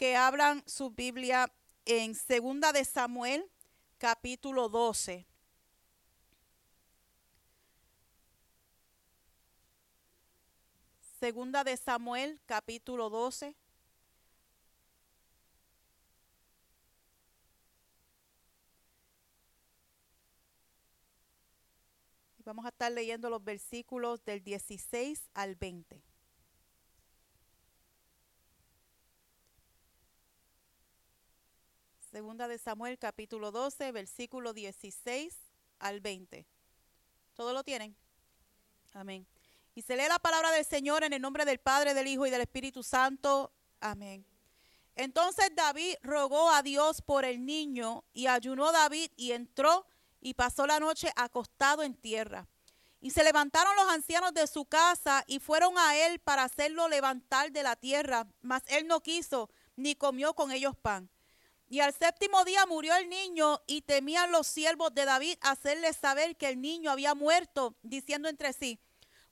que 0.00 0.16
abran 0.16 0.64
su 0.66 0.88
Biblia 0.88 1.52
en 1.84 2.14
Segunda 2.14 2.72
de 2.72 2.86
Samuel, 2.86 3.44
capítulo 3.98 4.70
12. 4.70 5.26
Segunda 11.18 11.64
de 11.64 11.76
Samuel, 11.76 12.40
capítulo 12.46 13.10
12. 13.10 13.54
Vamos 22.38 22.64
a 22.64 22.70
estar 22.70 22.90
leyendo 22.90 23.28
los 23.28 23.44
versículos 23.44 24.24
del 24.24 24.42
16 24.42 25.28
al 25.34 25.56
20. 25.56 26.09
Segunda 32.10 32.48
de 32.48 32.58
Samuel, 32.58 32.98
capítulo 32.98 33.52
12, 33.52 33.92
versículo 33.92 34.52
16 34.52 35.32
al 35.78 36.00
20. 36.00 36.44
¿Todo 37.34 37.52
lo 37.52 37.62
tienen? 37.62 37.94
Amén. 38.94 39.28
Y 39.76 39.82
se 39.82 39.96
lee 39.96 40.08
la 40.08 40.18
palabra 40.18 40.50
del 40.50 40.64
Señor 40.64 41.04
en 41.04 41.12
el 41.12 41.22
nombre 41.22 41.44
del 41.44 41.60
Padre, 41.60 41.94
del 41.94 42.08
Hijo 42.08 42.26
y 42.26 42.30
del 42.30 42.40
Espíritu 42.40 42.82
Santo. 42.82 43.52
Amén. 43.78 44.26
Entonces 44.96 45.52
David 45.54 45.94
rogó 46.02 46.50
a 46.50 46.64
Dios 46.64 47.00
por 47.00 47.24
el 47.24 47.46
niño 47.46 48.02
y 48.12 48.26
ayunó 48.26 48.72
David 48.72 49.12
y 49.14 49.30
entró 49.30 49.86
y 50.20 50.34
pasó 50.34 50.66
la 50.66 50.80
noche 50.80 51.12
acostado 51.14 51.84
en 51.84 51.94
tierra. 51.94 52.48
Y 53.00 53.12
se 53.12 53.22
levantaron 53.22 53.76
los 53.76 53.88
ancianos 53.88 54.34
de 54.34 54.48
su 54.48 54.64
casa 54.64 55.22
y 55.28 55.38
fueron 55.38 55.78
a 55.78 55.94
él 55.94 56.18
para 56.18 56.42
hacerlo 56.42 56.88
levantar 56.88 57.52
de 57.52 57.62
la 57.62 57.76
tierra, 57.76 58.26
mas 58.42 58.64
él 58.66 58.88
no 58.88 59.00
quiso 59.00 59.48
ni 59.76 59.94
comió 59.94 60.34
con 60.34 60.50
ellos 60.50 60.74
pan. 60.76 61.08
Y 61.70 61.78
al 61.78 61.94
séptimo 61.94 62.44
día 62.44 62.66
murió 62.66 62.96
el 62.96 63.08
niño 63.08 63.62
y 63.68 63.82
temían 63.82 64.32
los 64.32 64.48
siervos 64.48 64.92
de 64.92 65.04
David 65.04 65.36
hacerle 65.40 65.92
saber 65.92 66.36
que 66.36 66.48
el 66.48 66.60
niño 66.60 66.90
había 66.90 67.14
muerto, 67.14 67.76
diciendo 67.84 68.28
entre 68.28 68.52
sí, 68.52 68.80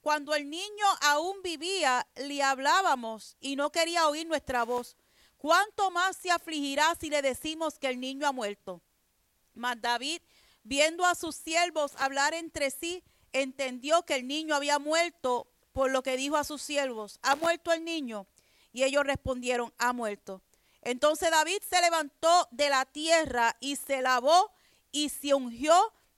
cuando 0.00 0.36
el 0.36 0.48
niño 0.48 0.86
aún 1.00 1.42
vivía, 1.42 2.06
le 2.14 2.40
hablábamos 2.44 3.36
y 3.40 3.56
no 3.56 3.72
quería 3.72 4.06
oír 4.06 4.24
nuestra 4.28 4.62
voz. 4.62 4.96
¿Cuánto 5.36 5.90
más 5.90 6.16
se 6.16 6.30
afligirá 6.30 6.94
si 7.00 7.10
le 7.10 7.22
decimos 7.22 7.76
que 7.80 7.88
el 7.88 7.98
niño 7.98 8.28
ha 8.28 8.32
muerto? 8.32 8.80
Mas 9.54 9.80
David, 9.80 10.22
viendo 10.62 11.04
a 11.04 11.16
sus 11.16 11.34
siervos 11.34 11.94
hablar 11.96 12.34
entre 12.34 12.70
sí, 12.70 13.02
entendió 13.32 14.04
que 14.04 14.14
el 14.14 14.28
niño 14.28 14.54
había 14.54 14.78
muerto, 14.78 15.48
por 15.72 15.90
lo 15.90 16.04
que 16.04 16.16
dijo 16.16 16.36
a 16.36 16.44
sus 16.44 16.62
siervos, 16.62 17.18
¿ha 17.22 17.34
muerto 17.34 17.72
el 17.72 17.84
niño? 17.84 18.28
Y 18.72 18.84
ellos 18.84 19.02
respondieron, 19.02 19.74
ha 19.76 19.92
muerto. 19.92 20.40
Entonces 20.82 21.30
David 21.30 21.58
se 21.68 21.80
levantó 21.80 22.48
de 22.50 22.68
la 22.68 22.84
tierra 22.84 23.56
y 23.60 23.76
se 23.76 24.02
lavó 24.02 24.52
y 24.92 25.08
se 25.08 25.34
ungió 25.34 25.74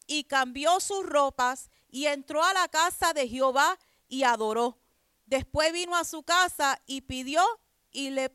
y 0.07 0.25
cambió 0.25 0.81
sus 0.81 1.07
ropas 1.07 1.71
y 1.89 2.07
entró 2.07 2.43
a 2.43 2.53
la 2.53 2.69
casa 2.69 3.13
de 3.13 3.29
Jehová 3.29 3.79
y 4.09 4.25
adoró. 4.25 4.79
Después 5.27 5.73
vino 5.73 5.97
a 5.97 6.05
su 6.05 6.23
casa 6.23 6.81
y 6.87 7.03
pidió 7.03 7.43
y 7.93 8.11
le, 8.11 8.33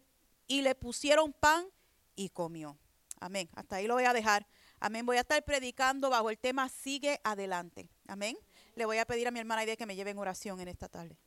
y 0.48 0.62
le 0.62 0.76
pusieron 0.76 1.34
pan 1.34 1.68
y 2.16 2.30
comió. 2.30 2.78
Amén. 3.20 3.50
Hasta 3.56 3.78
ahí 3.78 3.88
lo 3.88 3.96
voy 3.96 4.06
a 4.06 4.14
dejar. 4.14 4.48
Amén. 4.80 5.06
Voy 5.06 5.18
a 5.18 5.22
estar 5.22 5.44
predicando 5.44 6.09
bajo 6.09 6.30
el 6.30 6.38
tema 6.38 6.70
Sigue 6.70 7.20
adelante. 7.23 7.90
Amén. 8.08 8.38
Le 8.76 8.86
voy 8.86 8.98
a 8.98 9.06
pedir 9.06 9.28
a 9.28 9.31
mi 9.31 9.40
hermana 9.40 9.64
Idea 9.64 9.76
que 9.76 9.86
me 9.86 9.96
lleve 9.96 10.12
en 10.12 10.18
oración 10.18 10.59
en 10.59 10.68
esta 10.68 10.88
tarde. 10.88 11.18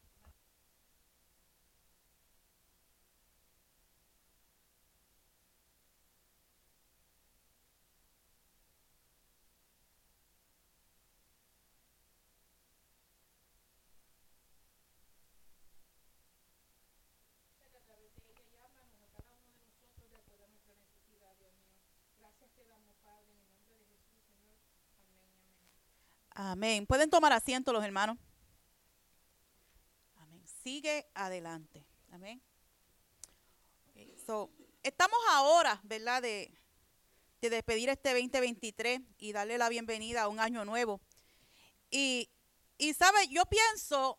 Amén. 26.51 26.87
Pueden 26.87 27.11
tomar 27.11 27.31
asiento 27.35 27.75
los 27.75 27.85
hermanos. 27.85 28.17
Amén. 30.17 30.43
Sigue 30.63 31.07
adelante. 31.13 31.85
Amén. 32.11 32.41
Estamos 34.83 35.19
ahora, 35.31 35.79
¿verdad? 35.85 36.23
De, 36.23 36.51
de 37.43 37.51
despedir 37.51 37.91
este 37.91 38.15
2023 38.15 39.01
y 39.19 39.33
darle 39.33 39.59
la 39.59 39.69
bienvenida 39.69 40.23
a 40.23 40.29
un 40.29 40.41
año 40.41 40.65
nuevo. 40.65 41.03
Y, 41.91 42.31
y 42.79 42.95
sabe, 42.95 43.29
yo 43.29 43.45
pienso 43.45 44.19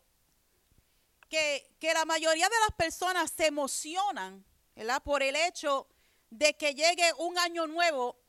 que, 1.29 1.75
que, 1.79 1.93
la 1.93 2.05
mayoría 2.05 2.47
de 2.47 2.59
las 2.67 2.75
personas 2.75 3.31
se 3.31 3.47
emocionan, 3.47 4.45
¿verdad? 4.75 5.01
Por 5.01 5.23
el 5.23 5.35
hecho 5.35 5.87
de 6.29 6.55
que 6.55 6.75
llegue 6.75 7.11
un 7.17 7.39
año 7.39 7.65
nuevo, 7.65 8.19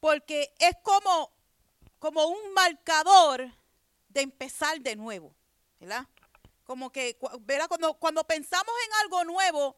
porque 0.00 0.54
es 0.58 0.76
como 0.82 1.37
como 1.98 2.26
un 2.26 2.52
marcador 2.52 3.50
de 4.08 4.20
empezar 4.20 4.80
de 4.80 4.96
nuevo, 4.96 5.34
¿verdad? 5.78 6.06
Como 6.64 6.90
que, 6.90 7.18
¿verdad? 7.40 7.68
Cuando, 7.68 7.94
cuando 7.94 8.24
pensamos 8.24 8.74
en 8.86 8.92
algo 9.04 9.24
nuevo, 9.24 9.76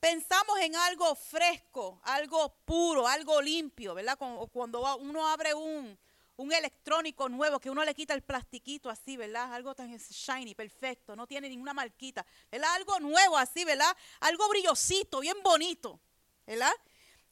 pensamos 0.00 0.58
en 0.60 0.76
algo 0.76 1.14
fresco, 1.14 2.00
algo 2.04 2.54
puro, 2.64 3.08
algo 3.08 3.40
limpio, 3.40 3.94
¿verdad? 3.94 4.18
Cuando 4.52 4.96
uno 4.96 5.26
abre 5.26 5.54
un, 5.54 5.98
un 6.36 6.52
electrónico 6.52 7.28
nuevo, 7.28 7.60
que 7.60 7.70
uno 7.70 7.84
le 7.84 7.94
quita 7.94 8.14
el 8.14 8.22
plastiquito 8.22 8.90
así, 8.90 9.16
¿verdad? 9.16 9.52
Algo 9.52 9.74
tan 9.74 9.96
shiny, 9.96 10.54
perfecto, 10.54 11.14
no 11.14 11.26
tiene 11.26 11.48
ninguna 11.48 11.72
marquita, 11.72 12.24
¿verdad? 12.50 12.74
Algo 12.74 13.00
nuevo 13.00 13.36
así, 13.38 13.64
¿verdad? 13.64 13.96
Algo 14.20 14.48
brillosito, 14.48 15.20
bien 15.20 15.42
bonito, 15.42 16.00
¿verdad? 16.46 16.72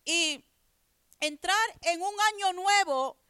Y 0.04 0.44
entrar 1.20 1.78
en 1.82 2.00
un 2.00 2.14
año 2.32 2.52
nuevo 2.52 3.21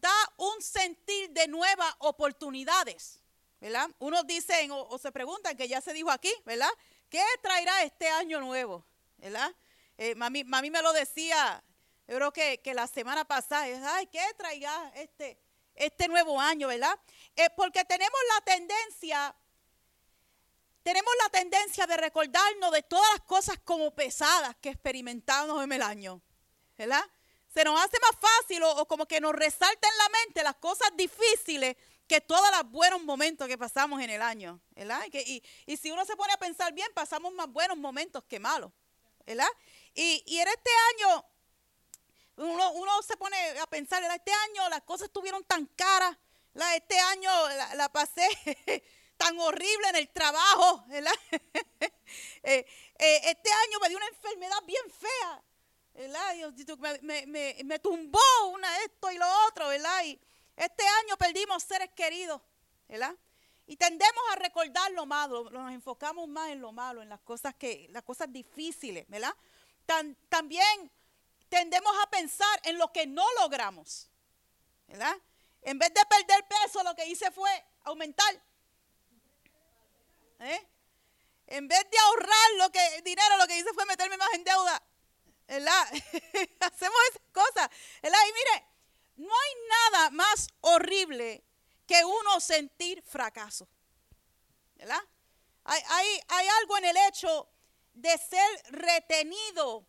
da 0.00 0.32
un 0.36 0.62
sentir 0.62 1.30
de 1.30 1.48
nuevas 1.48 1.94
oportunidades, 1.98 3.20
¿verdad? 3.60 3.88
Unos 3.98 4.26
dicen 4.26 4.70
o, 4.70 4.98
se 4.98 5.12
preguntan, 5.12 5.56
que 5.56 5.68
ya 5.68 5.80
se 5.80 5.92
dijo 5.92 6.10
aquí, 6.10 6.32
¿verdad? 6.44 6.70
¿Qué 7.08 7.22
traerá 7.42 7.82
este 7.82 8.08
año 8.08 8.40
nuevo? 8.40 8.84
¿Verdad? 9.18 9.54
Eh, 9.96 10.14
mami, 10.14 10.44
me 10.44 10.82
lo 10.82 10.92
decía, 10.92 11.62
yo 12.08 12.16
creo 12.16 12.32
que, 12.32 12.74
la 12.74 12.86
semana 12.86 13.24
pasada, 13.24 13.66
ay, 13.94 14.06
¿qué 14.08 14.22
traerá 14.36 14.92
este, 14.96 15.38
este 15.74 16.08
nuevo 16.08 16.40
año, 16.40 16.68
verdad? 16.68 16.98
Eh, 17.36 17.48
porque 17.56 17.84
tenemos 17.84 18.18
la 18.34 18.44
tendencia, 18.44 19.34
tenemos 20.82 21.12
la 21.22 21.30
tendencia 21.30 21.86
de 21.86 21.96
recordarnos 21.96 22.72
de 22.72 22.82
todas 22.82 23.10
las 23.12 23.20
cosas 23.22 23.58
como 23.64 23.94
pesadas 23.94 24.56
que 24.60 24.70
experimentamos 24.70 25.62
en 25.62 25.72
el 25.72 25.82
año, 25.82 26.20
¿verdad? 26.76 27.04
Se 27.54 27.62
nos 27.62 27.80
hace 27.80 27.96
más 28.00 28.18
fácil 28.20 28.62
o, 28.64 28.84
como 28.86 29.06
que 29.06 29.20
nos 29.20 29.32
resalta 29.32 29.88
en 29.88 29.98
la 29.98 30.08
mente 30.08 30.42
las 30.42 30.56
cosas 30.56 30.90
difíciles 30.96 31.76
que 32.08 32.20
todos 32.20 32.44
los 32.50 32.70
buenos 32.70 33.02
momentos 33.02 33.46
que 33.46 33.56
pasamos 33.56 34.02
en 34.02 34.10
el 34.10 34.20
año, 34.20 34.60
¿verdad? 34.70 35.00
Y, 35.12 35.42
si 35.76 35.90
uno 35.90 36.04
se 36.04 36.16
pone 36.16 36.32
a 36.32 36.36
pensar 36.36 36.72
bien, 36.72 36.88
pasamos 36.94 37.32
más 37.32 37.46
buenos 37.46 37.78
momentos 37.78 38.24
que 38.24 38.40
malos, 38.40 38.72
¿verdad? 39.24 39.48
Y, 39.94 40.36
en 40.36 40.48
este 40.48 40.70
año, 40.94 41.24
uno, 42.36 43.02
se 43.02 43.16
pone 43.16 43.36
a 43.60 43.66
pensar, 43.68 44.02
este 44.02 44.32
año 44.32 44.68
las 44.68 44.82
cosas 44.82 45.06
estuvieron 45.06 45.44
tan 45.44 45.66
caras, 45.66 46.16
este 46.74 46.98
año 46.98 47.30
la, 47.76 47.88
pasé 47.88 48.28
tan 49.16 49.38
horrible 49.38 49.88
en 49.90 49.96
el 49.96 50.08
trabajo, 50.08 50.84
¿verdad? 50.88 51.14
Eh, 52.46 52.64
eh, 52.98 53.20
este 53.24 53.50
año 53.50 53.78
me 53.80 53.88
dio 53.88 53.96
una 53.96 54.06
enfermedad 54.06 54.62
bien 54.66 54.84
fea, 54.90 55.42
me, 57.02 57.26
me, 57.26 57.56
me, 57.64 57.78
tumbó 57.78 58.18
una 58.52 58.78
esto 58.80 59.10
y 59.10 59.18
lo 59.18 59.26
otro, 59.48 59.68
¿verdad? 59.68 60.04
Y 60.04 60.20
este 60.56 60.84
año 61.02 61.16
perdimos 61.16 61.62
seres 61.62 61.90
queridos, 61.94 62.40
¿verdad? 62.88 63.14
Y 63.66 63.76
tendemos 63.76 64.22
a 64.32 64.36
recordar 64.36 64.90
lo 64.92 65.06
malo, 65.06 65.48
nos 65.50 65.72
enfocamos 65.72 66.28
más 66.28 66.50
en 66.50 66.60
lo 66.60 66.72
malo, 66.72 67.00
en 67.00 67.08
las 67.08 67.20
cosas 67.20 67.54
que, 67.54 67.88
las 67.90 68.02
cosas 68.02 68.30
difíciles, 68.32 69.08
¿verdad? 69.08 69.34
también 70.30 70.90
tendemos 71.50 71.92
a 72.02 72.08
pensar 72.08 72.60
en 72.64 72.78
lo 72.78 72.90
que 72.90 73.06
no 73.06 73.24
logramos, 73.40 74.08
¿verdad? 74.86 75.14
En 75.60 75.78
vez 75.78 75.92
de 75.92 76.00
perder 76.06 76.44
peso, 76.46 76.82
lo 76.82 76.94
que 76.94 77.06
hice 77.06 77.30
fue 77.30 77.50
aumentar. 77.84 78.34
¿eh? 80.40 80.66
En 81.46 81.68
vez 81.68 81.86
de 81.90 81.98
ahorrar 81.98 82.50
lo 82.58 82.70
que, 82.70 83.02
dinero, 83.02 83.36
lo 83.38 83.46
que 83.46 83.58
hice 83.58 83.72
fue 83.74 83.84
meterme 83.86 84.16
más 84.16 84.32
en 84.34 84.44
deuda. 84.44 84.82
¿Verdad? 85.46 85.84
Hacemos 86.60 86.98
esas 87.10 87.22
cosas, 87.32 87.68
¿verdad? 88.02 88.18
Y 88.28 88.32
mire, 88.32 88.66
no 89.16 89.34
hay 89.34 89.54
nada 89.92 90.10
más 90.10 90.48
horrible 90.60 91.44
que 91.86 92.04
uno 92.04 92.40
sentir 92.40 93.02
fracaso, 93.02 93.68
¿verdad? 94.76 95.00
Hay, 95.64 95.82
hay, 95.88 96.20
hay 96.28 96.48
algo 96.60 96.78
en 96.78 96.84
el 96.86 96.96
hecho 97.08 97.48
de 97.94 98.16
ser 98.18 98.62
retenido 98.70 99.86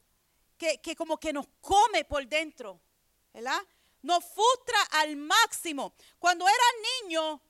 que, 0.58 0.82
que 0.82 0.96
como 0.96 1.20
que 1.20 1.34
nos 1.34 1.48
come 1.62 2.06
por 2.06 2.28
dentro, 2.28 2.82
¿verdad? 3.34 3.62
Nos 4.02 4.24
frustra 4.26 4.82
al 4.92 5.16
máximo. 5.18 5.96
Cuando 6.20 6.48
eras 6.48 7.04
niño 7.04 7.42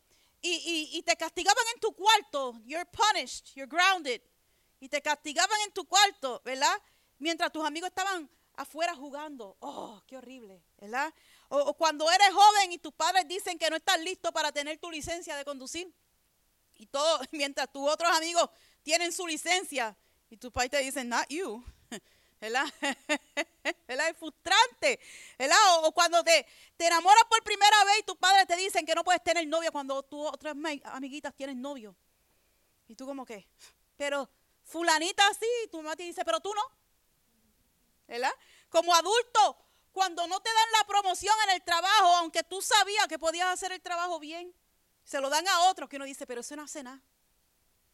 y, 0.41 0.51
y- 0.93 0.97
y 0.97 1.03
te 1.03 1.15
castigaban 1.17 1.65
en 1.75 1.79
tu 1.81 1.93
cuarto, 1.95 2.55
you're 2.65 2.85
punished, 2.85 3.53
you're 3.55 3.67
grounded, 3.69 4.21
y 4.79 4.89
te 4.89 5.01
castigaban 5.01 5.59
en 5.61 5.71
tu 5.73 5.85
cuarto, 5.87 6.41
¿verdad? 6.45 6.81
Mientras 7.25 7.51
tus 7.51 7.65
amigos 7.65 7.89
estaban 7.89 8.29
afuera 8.53 8.93
jugando. 8.93 9.57
Oh, 9.59 9.99
qué 10.05 10.15
horrible, 10.15 10.61
¿verdad? 10.77 11.11
O, 11.47 11.73
cuando 11.73 12.07
eres 12.11 12.29
joven 12.31 12.71
y 12.71 12.77
tus 12.77 12.93
padres 12.93 13.27
dicen 13.27 13.57
que 13.57 13.67
no 13.67 13.77
estás 13.77 13.99
listo 13.99 14.31
para 14.31 14.51
tener 14.51 14.77
tu 14.77 14.91
licencia 14.91 15.35
de 15.35 15.43
conducir. 15.43 15.91
Y 16.75 16.85
todo, 16.85 17.19
mientras 17.31 17.71
tus 17.71 17.89
otros 17.89 18.15
amigos 18.15 18.47
tienen 18.83 19.11
su 19.11 19.25
licencia 19.25 19.97
y 20.29 20.37
tus 20.37 20.51
padres 20.51 20.69
te 20.69 20.77
dicen, 20.81 21.09
not 21.09 21.27
you. 21.29 21.65
¿Verdad? 22.39 22.65
¿Verdad? 23.87 24.09
Es 24.09 24.17
frustrante. 24.17 24.99
¿Verdad? 25.39 25.57
O, 25.79 25.91
cuando 25.93 26.23
te, 26.23 26.45
te 26.77 26.85
enamoras 26.85 27.23
por 27.27 27.43
primera 27.43 27.85
vez 27.85 28.01
y 28.01 28.03
tus 28.03 28.17
padres 28.17 28.45
te 28.45 28.55
dicen 28.55 28.85
que 28.85 28.93
no 28.93 29.03
puedes 29.03 29.23
tener 29.23 29.47
novia 29.47 29.71
cuando 29.71 30.03
tus 30.03 30.27
otras 30.27 30.55
amiguitas 30.83 31.33
tienen 31.33 31.59
novio. 31.59 31.95
Y 32.87 32.93
tú 32.93 33.07
como 33.07 33.25
que, 33.25 33.47
pero 33.97 34.29
fulanita 34.63 35.23
sí, 35.33 35.47
tu 35.71 35.77
mamá 35.77 35.95
te 35.95 36.03
dice, 36.03 36.23
pero 36.23 36.39
tú 36.39 36.53
no. 36.53 36.84
¿Verdad? 38.07 38.33
Como 38.69 38.93
adulto, 38.93 39.57
cuando 39.91 40.27
no 40.27 40.39
te 40.41 40.49
dan 40.53 40.71
la 40.79 40.87
promoción 40.87 41.35
en 41.45 41.55
el 41.55 41.63
trabajo, 41.63 42.15
aunque 42.17 42.43
tú 42.43 42.61
sabías 42.61 43.07
que 43.07 43.17
podías 43.17 43.47
hacer 43.47 43.71
el 43.71 43.81
trabajo 43.81 44.19
bien, 44.19 44.53
se 45.03 45.19
lo 45.21 45.29
dan 45.29 45.47
a 45.47 45.69
otros 45.69 45.87
que 45.89 45.95
uno 45.95 46.05
dice, 46.05 46.25
pero 46.27 46.41
eso 46.41 46.55
no 46.55 46.63
hace 46.63 46.83
nada. 46.83 47.01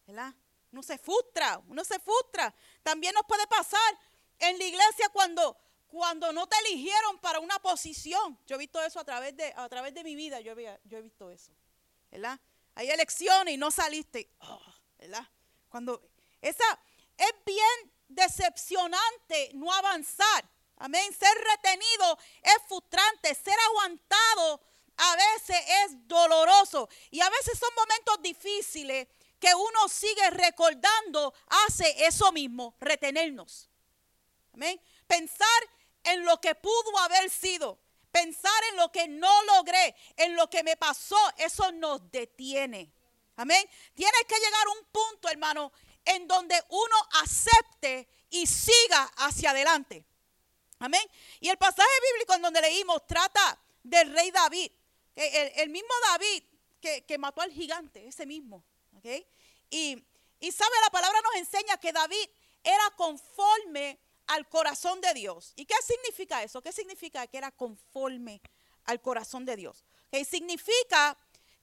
¿Verdad? 0.08 0.34
Uno 0.72 0.82
se 0.84 0.98
frustra, 0.98 1.62
uno 1.68 1.84
se 1.84 2.00
frustra. 2.00 2.54
También 2.84 3.14
nos 3.14 3.24
puede 3.26 3.46
pasar 3.48 4.00
en 4.40 4.58
la 4.58 4.64
iglesia 4.64 5.10
cuando, 5.10 5.58
cuando 5.88 6.32
no 6.34 6.48
te 6.48 6.58
eligieron 6.66 7.20
para 7.20 7.40
una 7.40 7.60
posición. 7.60 8.40
Yo 8.48 8.56
he 8.56 8.60
visto 8.60 8.82
eso 8.82 9.00
a 9.00 9.04
través 9.04 9.36
de, 9.36 9.54
a 9.56 9.68
través 9.70 9.94
de 9.94 10.04
mi 10.04 10.16
vida, 10.16 10.40
yo, 10.40 10.54
había- 10.54 10.80
yo 10.86 10.98
he 10.98 11.02
visto 11.02 11.30
eso. 11.30 11.52
¿Verdad? 12.10 12.40
Hay 12.76 12.90
elecciones 12.90 13.54
y 13.54 13.58
no 13.58 13.70
saliste. 13.72 14.30
Oh, 14.40 14.62
¿Verdad? 14.98 15.28
Cuando 15.70 16.02
esa 16.42 16.64
es 17.18 17.34
bien 17.46 17.94
decepcionante 18.16 19.52
no 19.54 19.72
avanzar. 19.74 20.50
Amén. 20.78 21.14
Ser 21.18 21.36
retenido 21.38 22.18
es 22.42 22.58
frustrante. 22.68 23.36
Ser 23.36 23.58
aguantado 23.70 24.62
a 24.98 25.16
veces 25.16 25.58
es 25.86 26.08
doloroso. 26.08 26.90
Y 27.10 27.22
a 27.22 27.30
veces 27.30 27.58
son 27.58 27.70
momentos 27.76 28.22
difíciles 28.22 29.08
que 29.40 29.54
uno 29.56 29.90
sigue 29.90 30.30
recordando, 30.30 31.34
hace 31.66 32.06
eso 32.06 32.32
mismo, 32.32 32.76
retenernos. 32.80 33.70
Amén. 34.54 34.80
Pensar 35.08 35.48
en 36.04 36.24
lo 36.24 36.40
que 36.40 36.54
pudo 36.54 36.98
haber 37.00 37.30
sido. 37.30 37.80
Pensar 38.12 38.64
en 38.70 38.76
lo 38.76 38.92
que 38.92 39.08
no 39.08 39.44
logré, 39.44 39.96
en 40.18 40.36
lo 40.36 40.50
que 40.50 40.64
me 40.64 40.76
pasó, 40.76 41.18
eso 41.38 41.72
nos 41.72 42.12
detiene. 42.12 42.92
Amén. 43.38 43.68
Tienes 43.96 44.24
que 44.28 44.36
llegar 44.36 44.68
a 44.68 44.80
un 44.80 44.86
punto, 44.92 45.30
hermano, 45.30 45.72
en 46.06 46.28
donde 46.28 46.56
uno 46.70 46.96
acepte 47.22 48.08
y 48.30 48.48
siga 48.48 49.04
hacia 49.18 49.52
adelante. 49.52 50.06
Amén. 50.80 51.02
Y 51.40 51.50
el 51.50 51.58
pasaje 51.58 51.90
bíblico 52.12 52.34
en 52.34 52.42
donde 52.42 52.62
leímos 52.62 53.06
trata 53.06 53.60
del 53.84 54.12
rey 54.14 54.32
David. 54.32 54.72
que 55.14 55.54
El, 55.58 55.70
mismo 55.70 55.90
David 56.08 56.44
que, 56.80 57.06
que 57.06 57.18
mató 57.18 57.42
al 57.42 57.52
gigante, 57.52 58.08
ese 58.08 58.26
mismo. 58.26 58.64
¿ok? 58.98 59.06
Y, 59.70 60.04
y 60.40 60.52
sabe, 60.52 60.72
la 60.84 60.90
palabra 60.90 61.20
nos 61.22 61.36
enseña 61.36 61.78
que 61.78 61.94
David 61.94 62.30
era 62.64 62.90
conforme 62.98 64.00
al 64.28 64.48
corazón 64.50 65.02
de 65.02 65.14
Dios. 65.14 65.54
¿Y 65.56 65.66
qué 65.66 65.76
significa 65.86 66.42
eso? 66.42 66.62
¿Qué 66.62 66.72
significa 66.72 67.28
que 67.28 67.38
era 67.38 67.52
conforme 67.52 68.42
al 68.86 69.02
corazón 69.02 69.46
de 69.46 69.56
Dios? 69.56 69.86
¿Ok? 70.08 70.26
Significa 70.26 71.18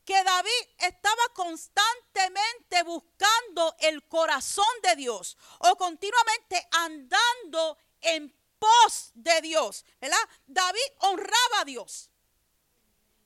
que 0.08 0.24
David 0.24 0.68
estaba 0.78 1.22
constantemente 1.34 2.82
buscando 2.82 3.76
el 3.78 4.08
corazón 4.08 4.64
de 4.82 4.96
Dios 4.96 5.36
o 5.58 5.76
continuamente 5.76 6.66
andando 6.70 7.76
en 8.00 8.34
pos 8.58 9.10
de 9.12 9.38
Dios, 9.42 9.84
¿verdad? 10.00 10.16
David 10.46 10.80
honraba 11.00 11.60
a 11.60 11.64
Dios. 11.66 12.10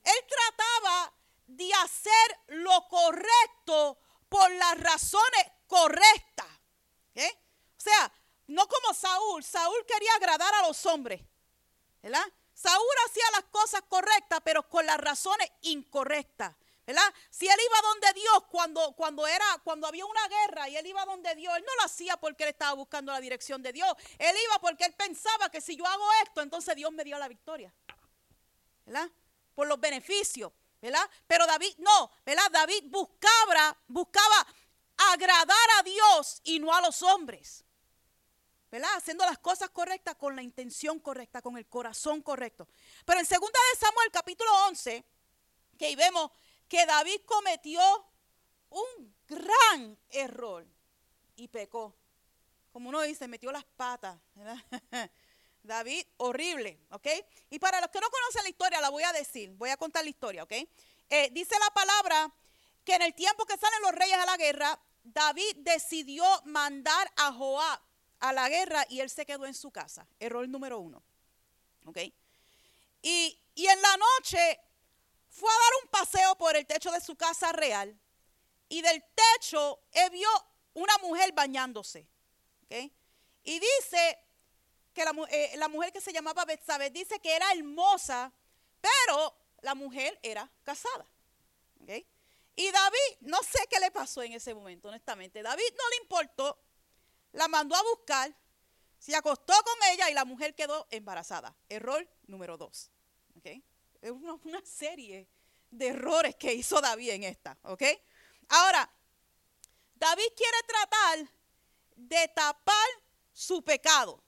Él 0.03 0.27
trataba 0.29 1.15
de 1.47 1.73
hacer 1.73 2.41
lo 2.49 2.89
correcto 2.89 4.01
por 4.29 4.51
las 4.51 4.81
razones 4.81 5.53
correctas. 5.69 6.49
O 7.15 7.81
sea, 7.81 8.13
no 8.49 8.67
como 8.67 8.93
Saúl. 8.93 9.45
Saúl 9.45 9.87
quería 9.87 10.15
agradar 10.17 10.53
a 10.57 10.67
los 10.67 10.85
hombres. 10.87 11.23
¿Verdad? 12.03 12.27
Saúl 12.53 12.97
hacía 13.07 13.25
las 13.37 13.45
cosas 13.45 13.83
correctas, 13.89 14.41
pero 14.43 14.69
con 14.69 14.85
las 14.85 14.99
razones 14.99 15.49
incorrectas. 15.61 16.57
¿Verdad? 16.85 17.15
Si 17.31 17.47
él 17.47 17.57
iba 17.65 17.89
donde 17.89 18.13
Dios 18.21 18.45
cuando, 18.51 18.93
cuando, 18.93 19.27
era, 19.27 19.45
cuando 19.63 19.87
había 19.87 20.05
una 20.05 20.27
guerra 20.29 20.69
y 20.69 20.77
él 20.77 20.87
iba 20.87 21.05
donde 21.05 21.35
Dios, 21.37 21.57
él 21.57 21.65
no 21.65 21.75
lo 21.77 21.85
hacía 21.85 22.17
porque 22.17 22.43
él 22.43 22.51
estaba 22.51 22.73
buscando 22.73 23.13
la 23.13 23.21
dirección 23.21 23.63
de 23.63 23.73
Dios. 23.73 23.93
Él 24.19 24.35
iba 24.45 24.59
porque 24.59 24.85
él 24.85 24.95
pensaba 24.95 25.49
que 25.49 25.61
si 25.61 25.77
yo 25.77 25.87
hago 25.87 26.05
esto, 26.25 26.41
entonces 26.41 26.75
Dios 26.75 26.91
me 26.93 27.05
dio 27.05 27.19
la 27.19 27.29
victoria. 27.29 27.73
¿Verdad? 28.85 29.09
Por 29.55 29.69
los 29.69 29.79
beneficios. 29.79 30.53
¿Verdad? 30.81 31.09
Pero 31.29 31.47
David 31.47 31.77
no, 31.79 32.11
¿verdad? 32.27 32.51
David 32.51 32.83
buscaba, 32.87 33.79
buscaba 33.87 34.47
agradar 35.13 35.69
a 35.79 35.83
Dios 35.85 36.41
y 36.43 36.59
no 36.59 36.75
a 36.75 36.81
los 36.81 37.03
hombres. 37.03 37.65
¿verdad? 38.73 38.91
Haciendo 38.97 39.25
las 39.27 39.39
cosas 39.39 39.69
correctas 39.69 40.17
con 40.17 40.35
la 40.35 40.43
intención 40.43 40.99
correcta, 40.99 41.43
con 41.43 41.59
el 41.59 41.67
corazón 41.67 42.23
correcto. 42.23 42.67
Pero 43.05 43.21
en 43.21 43.27
2 43.27 43.41
de 43.41 43.79
Samuel 43.79 44.11
capítulo 44.11 44.51
11, 44.69 45.05
que 45.79 45.87
ahí 45.87 45.95
vemos 45.95 46.31
que 46.73 46.87
David 46.87 47.21
cometió 47.27 47.83
un 48.71 49.15
gran 49.29 49.99
error 50.09 50.67
y 51.37 51.47
pecó. 51.49 51.95
Como 52.73 52.89
uno 52.89 53.03
dice, 53.03 53.29
metió 53.29 53.53
las 53.53 53.65
patas. 53.65 54.19
David, 55.63 56.07
horrible, 56.17 56.81
¿ok? 56.89 57.09
Y 57.51 57.59
para 57.59 57.79
los 57.79 57.91
que 57.91 58.01
no 58.01 58.09
conocen 58.09 58.45
la 58.45 58.49
historia, 58.49 58.81
la 58.81 58.89
voy 58.89 59.03
a 59.03 59.13
decir, 59.13 59.51
voy 59.51 59.69
a 59.69 59.77
contar 59.77 60.03
la 60.03 60.09
historia, 60.09 60.45
¿ok? 60.45 60.53
Eh, 61.11 61.29
dice 61.33 61.55
la 61.59 61.75
palabra 61.75 62.35
que 62.87 62.95
en 62.95 63.03
el 63.03 63.15
tiempo 63.15 63.45
que 63.45 63.59
salen 63.59 63.83
los 63.83 63.93
reyes 63.93 64.17
a 64.17 64.25
la 64.25 64.39
guerra, 64.39 64.81
David 65.05 65.57
decidió 65.59 66.25
mandar 66.47 67.13
a 67.17 67.35
Joab 67.35 67.83
a 68.21 68.33
la 68.33 68.49
guerra 68.49 68.87
y 68.89 69.01
él 69.01 69.11
se 69.11 69.27
quedó 69.27 69.45
en 69.45 69.53
su 69.53 69.71
casa. 69.71 70.09
Error 70.19 70.49
número 70.49 70.79
uno, 70.79 71.03
¿ok? 71.85 71.99
Y, 73.03 73.39
y 73.55 73.67
en 73.67 73.83
la 73.83 73.97
noche 73.99 74.59
fue 75.33 75.49
a 75.51 75.53
dar 75.53 75.83
un 75.83 75.89
paseo 75.89 76.37
por 76.37 76.57
el 76.57 76.67
techo 76.67 76.91
de 76.93 77.01
su 77.01 77.17
casa 77.17 77.53
real 77.53 77.99
y 78.69 78.83
del 78.83 79.03
techo 79.15 79.81
vio 80.11 80.29
una 80.75 80.97
mujer 80.99 81.33
bañándose, 81.33 82.07
¿ok? 82.65 82.93
Y 83.45 83.59
dice 83.59 84.19
que 84.93 85.03
eh, 85.31 85.57
la 85.57 85.69
mujer 85.69 85.91
que 85.91 86.03
se 86.03 86.13
llamaba 86.13 86.45
Betsabé 86.45 86.91
dice 86.91 87.19
que 87.19 87.35
era 87.35 87.51
hermosa, 87.53 88.31
pero 88.81 89.35
la 89.63 89.75
mujer 89.75 90.19
era 90.23 90.51
casada. 90.65 91.07
Y 92.55 92.71
David, 92.71 93.17
no 93.21 93.39
sé 93.43 93.59
qué 93.71 93.81
le 93.81 93.91
pasó 93.91 94.23
en 94.23 94.35
ese 94.35 94.55
momento, 94.55 94.89
honestamente. 94.89 95.43
David 95.43 95.65
no 95.77 95.91
le 95.91 95.97
importó, 96.03 96.63
la 97.33 97.49
mandó 97.49 97.75
a 97.75 97.83
buscar, 97.83 98.37
se 98.99 99.17
acostó 99.17 99.55
con 99.65 99.91
ella 99.93 100.11
y 100.11 100.15
la 100.15 100.27
mujer 100.27 100.55
quedó 100.55 100.87
embarazada. 100.91 101.57
Error 101.71 102.07
número 102.27 102.59
dos. 102.59 102.91
Es 104.03 104.11
una, 104.11 104.61
serie 104.65 105.29
de 105.71 105.87
errores 105.87 106.35
que 106.35 106.53
hizo 106.53 106.81
David 106.81 107.11
en 107.11 107.23
esta. 107.23 107.57
¿ok? 107.63 107.83
Ahora, 108.49 108.91
David 109.95 110.27
quiere 110.37 110.59
tratar 110.67 111.33
de 111.95 112.29
tapar 112.35 112.89
su 113.33 113.63
pecado. 113.63 114.21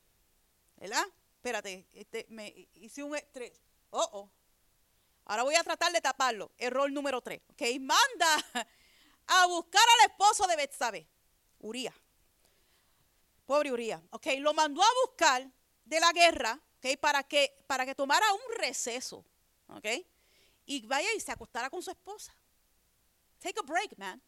¿Verdad? 0.77 1.05
Espérate, 1.35 1.89
este, 1.93 2.25
me 2.29 2.69
hice 2.75 3.03
un 3.03 3.17
estrés. 3.17 3.53
Oh, 3.91 4.09
oh. 4.13 4.31
Ahora 5.25 5.43
voy 5.43 5.57
a 5.57 5.65
tratar 5.65 5.91
de 5.93 6.01
taparlo. 6.01 6.53
Error 6.57 6.91
número 6.93 7.21
tres. 7.21 7.43
¿Ok? 7.49 7.63
Manda 7.81 8.47
a 9.27 9.47
buscar 9.47 9.83
al 9.99 10.11
esposo 10.11 10.47
de 10.47 10.57
Betsabé, 10.57 11.09
Uría. 11.59 11.93
Pobre 13.45 13.73
Uría. 13.73 14.01
¿Ok? 14.11 14.27
Lo 14.39 14.55
mandó 14.55 14.83
a 14.83 14.89
buscar 15.05 15.51
de 15.85 16.01
la 16.01 16.13
guerra, 16.13 16.61
¿ok? 16.79 16.99
Para 17.01 17.25
que, 17.25 17.57
para 17.67 17.85
que 17.85 17.95
tomara 17.95 18.25
un 18.33 18.57
receso. 18.57 19.25
¿Ok? 19.69 19.87
Y 20.67 20.87
vaya 20.87 21.13
y 21.15 21.21
se 21.21 21.33
acostara 21.33 21.71
con 21.71 21.83
su 21.83 21.91
esposa. 21.91 22.35
Take 23.39 23.61
a 23.61 23.63
break, 23.63 23.97
man. 23.99 24.21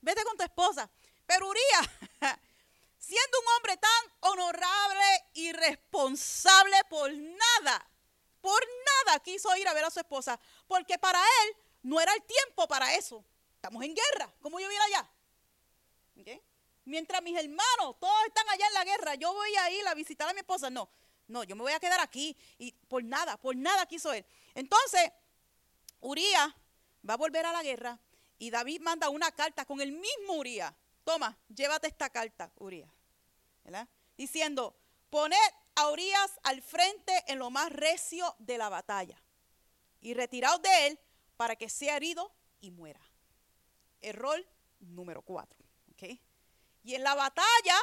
Vete 0.00 0.24
con 0.24 0.36
tu 0.36 0.44
esposa. 0.44 0.88
Pero 1.26 1.52
siendo 2.98 3.40
un 3.40 3.56
hombre 3.56 3.76
tan 3.76 4.32
honorable 4.32 5.24
y 5.34 5.52
responsable 5.52 6.76
por 6.88 7.12
nada, 7.12 7.90
por 8.40 8.62
nada 9.06 9.20
quiso 9.20 9.54
ir 9.56 9.66
a 9.68 9.74
ver 9.74 9.84
a 9.84 9.90
su 9.90 9.98
esposa, 9.98 10.38
porque 10.66 10.98
para 10.98 11.18
él 11.18 11.56
no 11.82 12.00
era 12.00 12.14
el 12.14 12.22
tiempo 12.22 12.68
para 12.68 12.94
eso. 12.94 13.24
Estamos 13.56 13.82
en 13.82 13.94
guerra, 13.94 14.32
¿cómo 14.40 14.60
yo 14.60 14.66
voy 14.66 14.76
allá? 14.76 15.10
¿Ok? 16.20 16.42
mientras 16.86 17.20
mis 17.22 17.36
hermanos, 17.36 17.98
todos 18.00 18.26
están 18.26 18.48
allá 18.48 18.66
en 18.66 18.74
la 18.74 18.84
guerra, 18.84 19.14
yo 19.16 19.32
voy 19.32 19.54
a 19.56 19.70
ir 19.70 19.86
a 19.86 19.94
visitar 19.94 20.28
a 20.28 20.32
mi 20.32 20.38
esposa. 20.38 20.70
No, 20.70 20.88
no, 21.28 21.44
yo 21.44 21.56
me 21.56 21.62
voy 21.62 21.72
a 21.72 21.80
quedar 21.80 22.00
aquí. 22.00 22.36
Y 22.58 22.72
por 22.72 23.02
nada, 23.04 23.36
por 23.36 23.56
nada 23.56 23.86
quiso 23.86 24.12
él. 24.12 24.24
Entonces, 24.54 25.12
Urías 26.00 26.54
va 27.08 27.14
a 27.14 27.16
volver 27.16 27.46
a 27.46 27.52
la 27.52 27.62
guerra 27.62 27.98
y 28.38 28.50
David 28.50 28.80
manda 28.80 29.08
una 29.08 29.30
carta 29.32 29.64
con 29.64 29.80
el 29.80 29.92
mismo 29.92 30.34
Urías. 30.34 30.72
Toma, 31.04 31.36
llévate 31.48 31.86
esta 31.86 32.10
carta, 32.10 32.50
Urías. 32.56 32.90
¿verdad? 33.64 33.88
Diciendo, 34.16 34.76
poned 35.10 35.36
a 35.74 35.90
Urias 35.90 36.38
al 36.42 36.62
frente 36.62 37.12
en 37.26 37.38
lo 37.38 37.50
más 37.50 37.70
recio 37.70 38.34
de 38.38 38.58
la 38.58 38.68
batalla 38.68 39.20
y 40.00 40.14
retiraos 40.14 40.62
de 40.62 40.86
él 40.86 41.00
para 41.36 41.56
que 41.56 41.68
sea 41.68 41.96
herido 41.96 42.32
y 42.60 42.70
muera. 42.70 43.00
Error 44.00 44.46
número 44.80 45.22
cuatro. 45.22 45.66
Y 46.86 46.94
en 46.94 47.02
la 47.02 47.16
batalla 47.16 47.76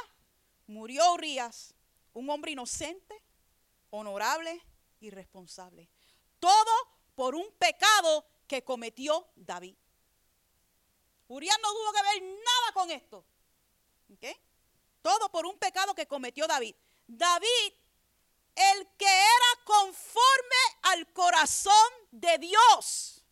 murió 0.67 1.13
Urias, 1.13 1.75
un 2.13 2.29
hombre 2.29 2.51
inocente, 2.51 3.21
honorable 3.93 4.59
y 4.99 5.11
responsable. 5.11 5.87
Todo 6.39 6.71
por 7.15 7.35
un 7.35 7.51
pecado 7.57 8.25
que 8.47 8.63
cometió 8.63 9.31
David. 9.35 9.75
Urias 11.27 11.57
no 11.61 11.71
tuvo 11.71 11.91
que 11.93 12.01
ver 12.01 12.23
nada 12.23 12.73
con 12.73 12.91
esto. 12.91 13.25
Todo 15.01 15.29
por 15.31 15.45
un 15.45 15.57
pecado 15.59 15.93
que 15.93 16.07
cometió 16.07 16.47
David. 16.47 16.75
David, 17.07 17.73
el 18.55 18.87
que 18.97 19.05
era 19.05 19.63
conforme 19.63 20.55
al 20.83 21.11
corazón 21.13 21.91
de 22.11 22.37
Dios, 22.39 23.23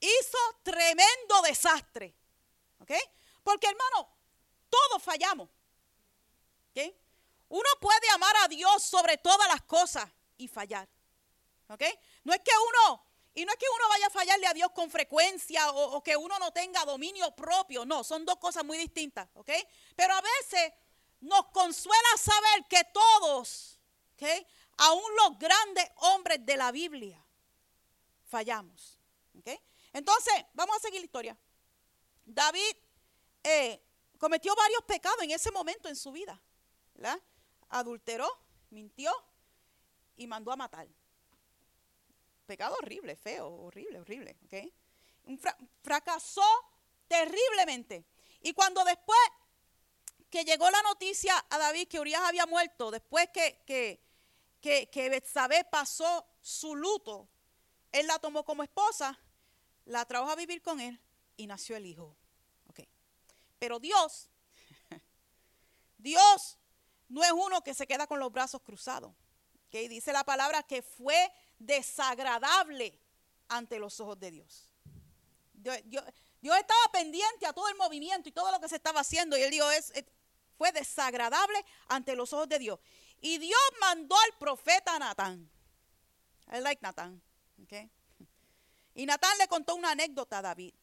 hizo 0.00 0.38
tremendo 0.62 1.42
desastre. 1.42 2.14
¿Ok? 2.78 2.92
Porque 3.42 3.66
hermano, 3.66 4.08
todos 4.70 5.02
fallamos. 5.02 5.48
¿Ok? 6.70 6.94
Uno 7.48 7.68
puede 7.80 8.10
amar 8.10 8.34
a 8.44 8.48
Dios 8.48 8.82
sobre 8.82 9.16
todas 9.18 9.48
las 9.48 9.62
cosas 9.62 10.08
y 10.36 10.48
fallar. 10.48 10.88
¿Ok? 11.68 11.82
No 12.24 12.32
es 12.32 12.40
que 12.40 12.52
uno, 12.68 13.04
y 13.34 13.44
no 13.44 13.52
es 13.52 13.58
que 13.58 13.66
uno 13.74 13.88
vaya 13.88 14.06
a 14.06 14.10
fallarle 14.10 14.46
a 14.46 14.54
Dios 14.54 14.70
con 14.72 14.90
frecuencia 14.90 15.70
o, 15.70 16.02
que 16.02 16.16
uno 16.16 16.38
no 16.38 16.50
tenga 16.52 16.84
dominio 16.84 17.34
propio. 17.34 17.84
No, 17.84 18.04
son 18.04 18.24
dos 18.24 18.36
cosas 18.38 18.64
muy 18.64 18.78
distintas. 18.78 19.28
¿Ok? 19.34 19.50
Pero 19.96 20.14
a 20.14 20.20
veces 20.20 20.72
nos 21.20 21.46
consuela 21.46 22.08
saber 22.18 22.66
que 22.68 22.84
todos, 22.92 23.80
¿ok? 24.14 24.46
Aún 24.78 25.16
los 25.16 25.38
grandes 25.38 25.88
hombres 25.96 26.44
de 26.44 26.56
la 26.56 26.70
Biblia, 26.70 27.24
fallamos. 28.24 28.98
¿ok? 29.38 29.48
Entonces, 29.92 30.34
vamos 30.52 30.76
a 30.76 30.80
seguir 30.80 31.00
la 31.00 31.06
historia. 31.06 31.38
David 32.24 32.76
eh, 33.42 33.82
cometió 34.18 34.54
varios 34.54 34.82
pecados 34.84 35.22
en 35.22 35.30
ese 35.32 35.50
momento 35.50 35.88
en 35.88 35.96
su 35.96 36.12
vida. 36.12 36.40
¿verdad? 36.94 37.20
Adulteró, 37.70 38.28
mintió 38.70 39.12
y 40.16 40.26
mandó 40.26 40.52
a 40.52 40.56
matar. 40.56 40.88
Pecado 42.46 42.76
horrible, 42.80 43.16
feo, 43.16 43.48
horrible, 43.48 44.00
horrible. 44.00 44.36
fracasó 45.82 46.42
terriblemente. 47.06 48.04
Y 48.40 48.52
cuando 48.52 48.84
después 48.84 49.18
que 50.30 50.44
llegó 50.44 50.70
la 50.70 50.82
noticia 50.82 51.44
a 51.50 51.58
David 51.58 51.88
que 51.88 52.00
Urias 52.00 52.22
había 52.22 52.46
muerto, 52.46 52.90
después 52.90 53.28
que, 53.32 53.62
que, 53.66 54.00
que, 54.60 54.88
que 54.90 55.64
pasó 55.70 56.26
su 56.40 56.74
luto, 56.74 57.28
él 57.92 58.06
la 58.06 58.18
tomó 58.18 58.44
como 58.44 58.62
esposa, 58.62 59.18
la 59.86 60.04
trajo 60.04 60.30
a 60.30 60.36
vivir 60.36 60.62
con 60.62 60.80
él 60.80 61.00
y 61.36 61.46
nació 61.46 61.76
el 61.76 61.86
hijo. 61.86 62.14
Okay. 62.70 62.88
Pero 63.58 63.78
Dios, 63.78 64.28
Dios 65.98 66.58
no 67.08 67.22
es 67.22 67.32
uno 67.32 67.62
que 67.62 67.74
se 67.74 67.86
queda 67.86 68.06
con 68.06 68.20
los 68.20 68.30
brazos 68.32 68.62
cruzados. 68.62 69.12
Dice 69.70 70.12
la 70.12 70.24
palabra 70.24 70.62
que 70.62 70.82
fue 70.82 71.30
desagradable 71.58 72.98
ante 73.48 73.78
los 73.78 74.00
ojos 74.00 74.18
de 74.18 74.30
Dios. 74.30 74.68
Dios, 75.54 76.04
estaba 76.42 76.92
pendiente 76.92 77.46
a 77.46 77.52
todo 77.52 77.68
el 77.68 77.76
movimiento 77.76 78.28
y 78.28 78.32
todo 78.32 78.50
lo 78.50 78.60
que 78.60 78.68
se 78.68 78.76
estaba 78.76 79.00
haciendo. 79.00 79.36
Y 79.36 79.42
él 79.42 79.50
dijo, 79.50 79.66
fue 80.56 80.72
desagradable 80.72 81.64
ante 81.88 82.16
los 82.16 82.32
ojos 82.32 82.48
de 82.48 82.58
Dios. 82.58 82.78
Y 83.20 83.38
Dios 83.38 83.60
mandó 83.80 84.16
al 84.16 84.38
profeta 84.38 84.98
Natán. 84.98 85.50
I 86.52 86.60
like 86.60 86.80
Natán. 86.82 87.22
Okay. 87.64 87.90
Y 88.94 89.06
Natán 89.06 89.36
le 89.38 89.48
contó 89.48 89.74
una 89.74 89.90
anécdota 89.90 90.38
a 90.38 90.42
David. 90.42 90.74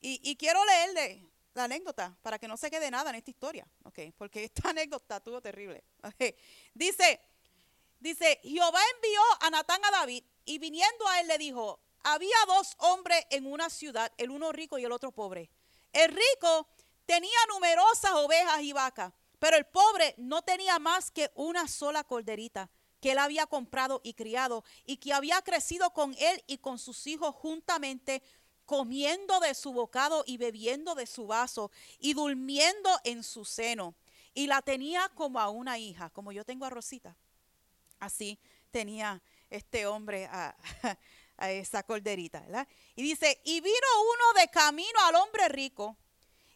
Y, 0.00 0.36
quiero 0.36 0.64
leerle 0.64 1.27
la 1.54 1.64
anécdota 1.64 2.16
para 2.22 2.38
que 2.38 2.48
no 2.48 2.56
se 2.56 2.70
quede 2.70 2.90
nada 2.90 3.10
en 3.10 3.16
esta 3.16 3.30
historia. 3.30 3.66
Okay. 3.84 4.12
Porque 4.12 4.44
esta 4.44 4.68
anécdota 4.70 5.16
estuvo 5.16 5.40
terrible. 5.40 5.84
Dice, 6.74 7.20
dice, 7.98 8.40
Jehová 8.42 8.80
envió 8.94 9.20
a 9.40 9.50
Natán 9.50 9.84
a 9.84 9.90
David 9.90 10.24
y 10.44 10.58
viniendo 10.58 11.06
a 11.08 11.20
él 11.20 11.28
le 11.28 11.38
dijo, 11.38 11.80
había 12.04 12.36
dos 12.46 12.74
hombres 12.78 13.26
en 13.30 13.46
una 13.46 13.70
ciudad, 13.70 14.12
el 14.16 14.30
uno 14.30 14.52
rico 14.52 14.78
y 14.78 14.84
el 14.84 14.92
otro 14.92 15.12
pobre. 15.12 15.50
El 15.92 16.10
rico 16.10 16.68
tenía 17.06 17.38
numerosas 17.48 18.12
ovejas 18.12 18.62
y 18.62 18.72
vacas, 18.72 19.12
pero 19.38 19.56
el 19.56 19.66
pobre 19.66 20.14
no 20.18 20.42
tenía 20.42 20.78
más 20.78 21.10
que 21.10 21.30
una 21.34 21.66
sola 21.68 22.04
corderita 22.04 22.70
que 23.00 23.12
él 23.12 23.18
había 23.18 23.46
comprado 23.46 24.00
y 24.02 24.14
criado 24.14 24.64
y 24.84 24.96
que 24.96 25.12
había 25.12 25.40
crecido 25.42 25.90
con 25.90 26.14
él 26.18 26.42
y 26.46 26.58
con 26.58 26.78
sus 26.78 27.06
hijos 27.06 27.34
juntamente, 27.34 28.22
comiendo 28.68 29.40
de 29.40 29.54
su 29.54 29.72
bocado 29.72 30.24
y 30.26 30.36
bebiendo 30.36 30.94
de 30.94 31.06
su 31.06 31.26
vaso 31.26 31.70
y 31.98 32.12
durmiendo 32.12 32.90
en 33.02 33.24
su 33.24 33.46
seno. 33.46 33.94
Y 34.34 34.46
la 34.46 34.60
tenía 34.60 35.08
como 35.14 35.40
a 35.40 35.48
una 35.48 35.78
hija, 35.78 36.10
como 36.10 36.32
yo 36.32 36.44
tengo 36.44 36.66
a 36.66 36.70
Rosita. 36.70 37.16
Así 37.98 38.38
tenía 38.70 39.22
este 39.48 39.86
hombre 39.86 40.26
a, 40.30 40.54
esa 41.48 41.82
corderita, 41.82 42.40
¿verdad? 42.40 42.68
Y 42.94 43.02
dice, 43.02 43.40
y 43.42 43.62
vino 43.62 43.86
uno 44.02 44.38
de 44.38 44.48
camino 44.48 45.00
al 45.06 45.14
hombre 45.14 45.48
rico 45.48 45.96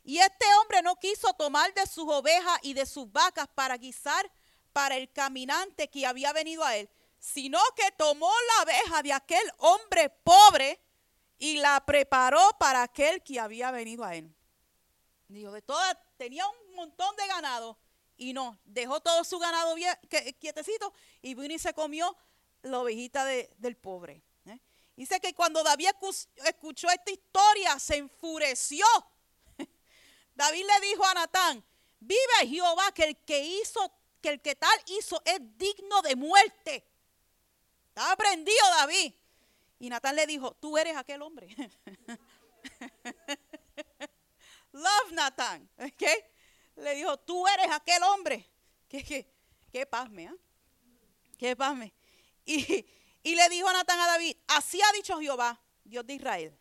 y 0.05 0.19
este 0.19 0.45
hombre 0.61 0.83
no 0.83 0.97
quiso 0.97 1.33
tomar 1.33 1.73
de 1.73 1.87
sus 1.87 2.05
ovejas 2.09 2.59
y 2.61 2.75
de 2.75 2.85
sus 2.85 3.11
vacas 3.11 3.49
para 3.55 3.79
guisar 3.79 4.31
para 4.75 4.99
el 4.99 5.11
caminante 5.11 5.89
que 5.89 6.05
había 6.05 6.35
venido 6.35 6.63
a 6.63 6.77
él, 6.77 6.91
sino 7.19 7.59
que 7.75 7.91
tomó 7.93 8.31
la 8.49 8.63
abeja 8.63 9.03
de 9.03 9.15
aquel 9.15 9.53
hombre 9.57 10.11
pobre 10.11 10.79
y 11.43 11.57
la 11.57 11.85
preparó 11.85 12.39
para 12.57 12.85
aquel 12.85 13.21
que 13.21 13.41
había 13.41 13.73
venido 13.73 14.05
a 14.05 14.15
él. 14.15 14.33
Dijo, 15.27 15.51
de 15.51 15.61
todas, 15.61 15.97
tenía 16.17 16.47
un 16.47 16.77
montón 16.77 17.17
de 17.17 17.27
ganado 17.27 17.77
y 18.17 18.33
no, 18.33 18.61
dejó 18.65 19.01
todo 19.01 19.25
su 19.25 19.41
ganado 19.41 19.75
quietecito 20.39 20.95
y 21.21 21.35
vino 21.35 21.53
y 21.53 21.59
se 21.59 21.75
comió 21.75 22.17
la 22.63 22.79
ovejita 22.79 23.25
del 23.25 23.77
pobre. 23.77 24.23
¿eh? 24.47 24.61
Dice 24.95 25.19
que 25.19 25.35
cuando 25.35 25.65
David 25.65 25.89
escuchó 26.45 26.89
esta 26.89 27.11
historia 27.11 27.77
se 27.81 27.97
enfureció 27.97 28.87
David 30.37 30.65
le 30.65 30.87
dijo 30.87 31.05
a 31.05 31.15
Natán, 31.15 31.65
vive 31.99 32.47
Jehová 32.47 32.93
que 32.93 33.03
el 33.03 33.17
que 33.17 33.43
hizo, 33.43 33.93
que 34.21 34.29
el 34.29 34.41
que 34.41 34.55
tal 34.55 34.81
hizo 34.87 35.21
es 35.25 35.41
digno 35.59 36.03
de 36.03 36.15
muerte. 36.15 36.87
Estaba 37.89 38.15
prendido 38.15 38.65
David. 38.79 39.13
Y 39.83 39.91
Natán 39.91 40.15
le 40.15 40.25
dijo, 40.29 40.55
tú 40.61 40.79
eres 40.79 40.97
aquel 40.97 41.21
hombre. 41.23 41.49
Love 44.71 45.11
Natán. 45.11 45.69
¿okay? 45.77 46.25
Le 46.77 46.95
dijo, 46.95 47.17
tú 47.17 47.45
eres 47.49 47.67
aquel 47.69 48.01
hombre. 48.05 48.49
Que, 48.89 49.03
que, 49.03 49.27
que 49.73 49.85
pasme, 49.85 50.27
¿eh? 50.27 50.37
Que 51.37 51.57
pasme. 51.57 51.93
Y, 52.45 52.87
y 53.25 53.35
le 53.35 53.49
dijo 53.49 53.73
Natán 53.73 53.99
a 53.99 54.07
David, 54.07 54.37
así 54.47 54.81
ha 54.81 54.93
dicho 54.93 55.19
Jehová, 55.19 55.61
Dios 55.83 56.07
de 56.07 56.15
Israel. 56.15 56.57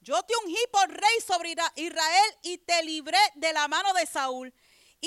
Yo 0.00 0.22
te 0.22 0.32
ungí 0.42 0.56
por 0.72 0.88
rey 0.88 1.20
sobre 1.20 1.54
Israel 1.74 2.34
y 2.44 2.56
te 2.56 2.82
libré 2.82 3.18
de 3.34 3.52
la 3.52 3.68
mano 3.68 3.92
de 3.92 4.06
Saúl. 4.06 4.54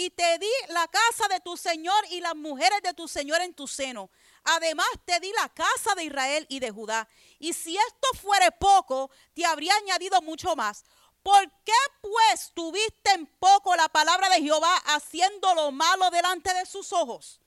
Y 0.01 0.11
te 0.11 0.37
di 0.37 0.47
la 0.69 0.87
casa 0.87 1.27
de 1.27 1.41
tu 1.41 1.57
Señor 1.57 2.01
y 2.09 2.21
las 2.21 2.33
mujeres 2.33 2.81
de 2.83 2.93
tu 2.93 3.05
Señor 3.09 3.41
en 3.41 3.53
tu 3.53 3.67
seno. 3.67 4.09
Además 4.45 4.87
te 5.03 5.19
di 5.19 5.29
la 5.33 5.49
casa 5.49 5.93
de 5.93 6.05
Israel 6.05 6.45
y 6.47 6.61
de 6.61 6.71
Judá. 6.71 7.05
Y 7.37 7.51
si 7.51 7.75
esto 7.75 8.07
fuere 8.21 8.49
poco, 8.53 9.11
te 9.33 9.45
habría 9.45 9.75
añadido 9.75 10.21
mucho 10.21 10.55
más. 10.55 10.85
¿Por 11.21 11.51
qué 11.65 11.73
pues 11.99 12.53
tuviste 12.53 13.11
en 13.11 13.25
poco 13.25 13.75
la 13.75 13.89
palabra 13.89 14.29
de 14.29 14.41
Jehová 14.41 14.73
haciendo 14.85 15.53
lo 15.53 15.73
malo 15.73 16.09
delante 16.11 16.53
de 16.53 16.65
sus 16.65 16.93
ojos? 16.93 17.41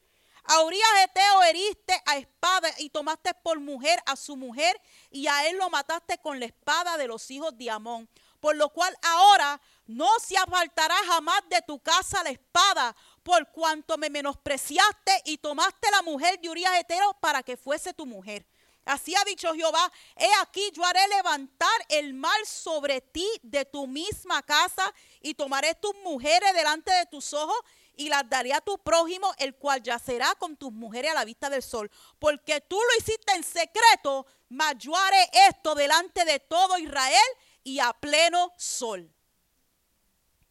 A 0.45 0.61
Urias 0.61 0.91
Eteo 1.05 1.43
heriste 1.45 2.03
a 2.05 2.19
espada 2.19 2.69
y 2.77 2.91
tomaste 2.91 3.33
por 3.33 3.61
mujer 3.61 3.99
a 4.05 4.15
su 4.15 4.37
mujer 4.37 4.79
y 5.11 5.27
a 5.27 5.49
él 5.49 5.57
lo 5.57 5.71
mataste 5.71 6.19
con 6.19 6.39
la 6.39 6.45
espada 6.45 6.99
de 6.99 7.07
los 7.07 7.31
hijos 7.31 7.57
de 7.57 7.71
Amón. 7.71 8.11
Por 8.43 8.57
lo 8.57 8.71
cual 8.71 8.93
ahora 9.03 9.61
no 9.87 10.09
se 10.19 10.37
apartará 10.37 10.97
jamás 11.07 11.43
de 11.49 11.63
tu 11.63 11.79
casa 11.79 12.25
la 12.25 12.31
espada, 12.31 12.93
por 13.23 13.49
cuanto 13.53 13.97
me 13.97 14.11
menospreciaste 14.11 15.23
y 15.27 15.39
tomaste 15.39 15.89
la 15.93 16.03
mujer 16.03 16.41
de 16.41 16.51
Urias 16.51 16.77
Eteo 16.81 17.15
para 17.21 17.45
que 17.45 17.57
fuese 17.57 17.95
tu 17.95 18.05
mujer. 18.05 18.45
Así 18.85 19.15
ha 19.15 19.23
dicho 19.25 19.55
Jehová, 19.55 19.93
he 20.17 20.29
aquí 20.41 20.73
yo 20.73 20.85
haré 20.85 21.07
levantar 21.07 21.71
el 21.89 22.15
mal 22.15 22.45
sobre 22.45 23.01
ti 23.01 23.29
de 23.45 23.65
tu 23.65 23.87
misma 23.87 24.43
casa 24.43 24.93
y 25.21 25.35
tomaré 25.35 25.77
tus 25.77 25.95
mujeres 26.03 26.53
delante 26.53 26.91
de 26.91 27.07
tus 27.07 27.33
ojos 27.33 27.57
y 27.97 28.09
las 28.09 28.29
daré 28.29 28.55
a 28.55 28.61
tu 28.61 28.77
prójimo, 28.79 29.33
el 29.39 29.55
cual 29.55 29.85
yacerá 29.85 30.35
con 30.35 30.57
tus 30.57 30.73
mujeres 30.73 31.13
a 31.13 31.15
la 31.15 31.25
vista 31.25 31.49
del 31.49 31.63
sol. 31.63 31.89
Porque 32.19 32.61
tú 32.61 32.77
lo 32.77 32.99
hiciste 32.99 33.35
en 33.35 33.45
secreto, 33.45 34.27
mas 34.49 34.75
yo 34.79 34.97
haré 34.97 35.31
esto 35.49 35.77
delante 35.77 36.25
de 36.25 36.41
todo 36.41 36.77
Israel 36.79 37.23
y 37.65 37.79
a 37.79 37.93
pleno 37.93 38.53
sol. 38.57 39.13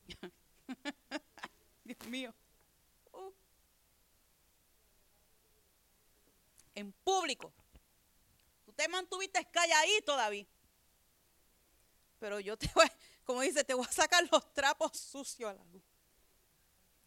Dios 1.83 2.07
mío. 2.07 2.33
Uh. 3.11 3.33
En 6.75 6.91
público. 6.93 7.53
Tú 8.65 8.73
te 8.73 8.87
mantuviste 8.87 9.45
calladito, 9.51 10.15
David. 10.15 10.47
Pero 12.19 12.39
yo 12.39 12.57
te 12.57 12.69
voy, 12.73 12.87
como 13.25 13.41
dice, 13.41 13.63
te 13.63 13.73
voy 13.73 13.85
a 13.87 13.91
sacar 13.91 14.23
los 14.31 14.53
trapos 14.53 14.97
sucios 14.97 15.49
a 15.49 15.53
la 15.53 15.63
luz. 15.65 15.83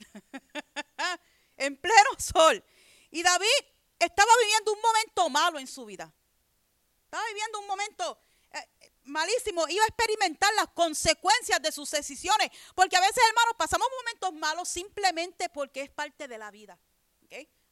en 1.56 1.76
pleno 1.76 2.10
sol. 2.18 2.62
Y 3.10 3.22
David 3.22 3.46
estaba 3.98 4.30
viviendo 4.42 4.72
un 4.72 4.80
momento 4.80 5.30
malo 5.30 5.58
en 5.58 5.66
su 5.66 5.84
vida. 5.84 6.12
Estaba 7.04 7.24
viviendo 7.28 7.60
un 7.60 7.66
momento 7.68 8.18
eh, 8.50 8.92
malísimo. 9.04 9.66
Iba 9.68 9.84
a 9.84 9.88
experimentar 9.88 10.52
las 10.54 10.68
consecuencias 10.68 11.60
de 11.60 11.72
sus 11.72 11.90
decisiones. 11.90 12.50
Porque 12.74 12.96
a 12.96 13.00
veces, 13.00 13.22
hermanos, 13.28 13.54
pasamos 13.56 13.88
momentos 13.98 14.32
malos 14.34 14.68
simplemente 14.68 15.48
porque 15.48 15.82
es 15.82 15.90
parte 15.90 16.28
de 16.28 16.38
la 16.38 16.50
vida. 16.50 16.78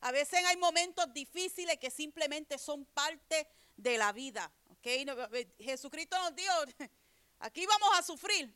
A 0.01 0.11
veces 0.11 0.45
hay 0.45 0.57
momentos 0.57 1.13
difíciles 1.15 1.79
que 1.79 1.89
simplemente 1.89 2.59
son 2.59 2.85
parte 2.87 3.47
de 3.77 3.97
la 3.99 4.13
vida. 4.13 4.51
Eh, 4.83 5.55
Jesucristo 5.61 6.19
nos 6.19 6.35
dijo, 6.35 6.53
aquí 7.39 7.65
vamos 7.67 7.91
a 7.97 8.03
sufrir. 8.03 8.53